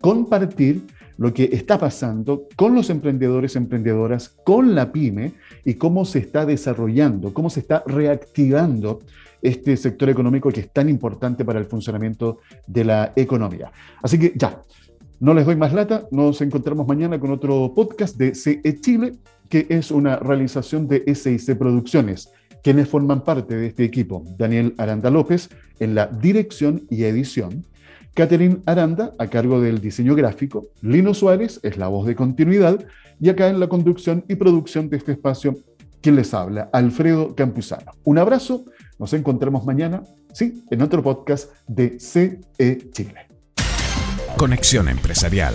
compartir 0.00 0.82
lo 1.20 1.34
que 1.34 1.50
está 1.52 1.78
pasando 1.78 2.48
con 2.56 2.74
los 2.74 2.88
emprendedores, 2.88 3.54
emprendedoras, 3.54 4.30
con 4.42 4.74
la 4.74 4.90
pyme 4.90 5.34
y 5.66 5.74
cómo 5.74 6.06
se 6.06 6.18
está 6.18 6.46
desarrollando, 6.46 7.34
cómo 7.34 7.50
se 7.50 7.60
está 7.60 7.84
reactivando 7.86 9.00
este 9.42 9.76
sector 9.76 10.08
económico 10.08 10.50
que 10.50 10.60
es 10.60 10.70
tan 10.72 10.88
importante 10.88 11.44
para 11.44 11.58
el 11.58 11.66
funcionamiento 11.66 12.38
de 12.66 12.84
la 12.84 13.12
economía. 13.16 13.70
Así 14.02 14.18
que 14.18 14.32
ya, 14.34 14.62
no 15.18 15.34
les 15.34 15.44
doy 15.44 15.56
más 15.56 15.74
lata, 15.74 16.06
nos 16.10 16.40
encontramos 16.40 16.88
mañana 16.88 17.20
con 17.20 17.32
otro 17.32 17.70
podcast 17.74 18.16
de 18.16 18.34
CE 18.34 18.80
Chile, 18.80 19.12
que 19.50 19.66
es 19.68 19.90
una 19.90 20.16
realización 20.16 20.88
de 20.88 21.14
SIC 21.14 21.58
Producciones. 21.58 22.32
Quienes 22.62 22.88
forman 22.88 23.24
parte 23.24 23.56
de 23.56 23.66
este 23.66 23.84
equipo, 23.84 24.24
Daniel 24.38 24.72
Aranda 24.78 25.10
López 25.10 25.50
en 25.80 25.94
la 25.94 26.06
dirección 26.06 26.86
y 26.88 27.04
edición, 27.04 27.66
Catherine 28.14 28.58
Aranda 28.66 29.12
a 29.18 29.26
cargo 29.28 29.60
del 29.60 29.80
diseño 29.80 30.14
gráfico, 30.14 30.66
Lino 30.82 31.14
Suárez 31.14 31.60
es 31.62 31.76
la 31.76 31.88
voz 31.88 32.06
de 32.06 32.14
continuidad 32.14 32.84
y 33.20 33.28
acá 33.28 33.48
en 33.48 33.60
la 33.60 33.68
conducción 33.68 34.24
y 34.28 34.34
producción 34.34 34.88
de 34.88 34.96
este 34.96 35.12
espacio, 35.12 35.56
quien 36.00 36.16
les 36.16 36.32
habla, 36.34 36.70
Alfredo 36.72 37.34
Campuzano. 37.34 37.92
Un 38.04 38.18
abrazo, 38.18 38.64
nos 38.98 39.12
encontramos 39.12 39.64
mañana, 39.64 40.02
sí, 40.32 40.64
en 40.70 40.82
otro 40.82 41.02
podcast 41.02 41.52
de 41.66 41.98
CE 42.00 42.40
Chile. 42.90 43.26
Conexión 44.36 44.88
Empresarial 44.88 45.54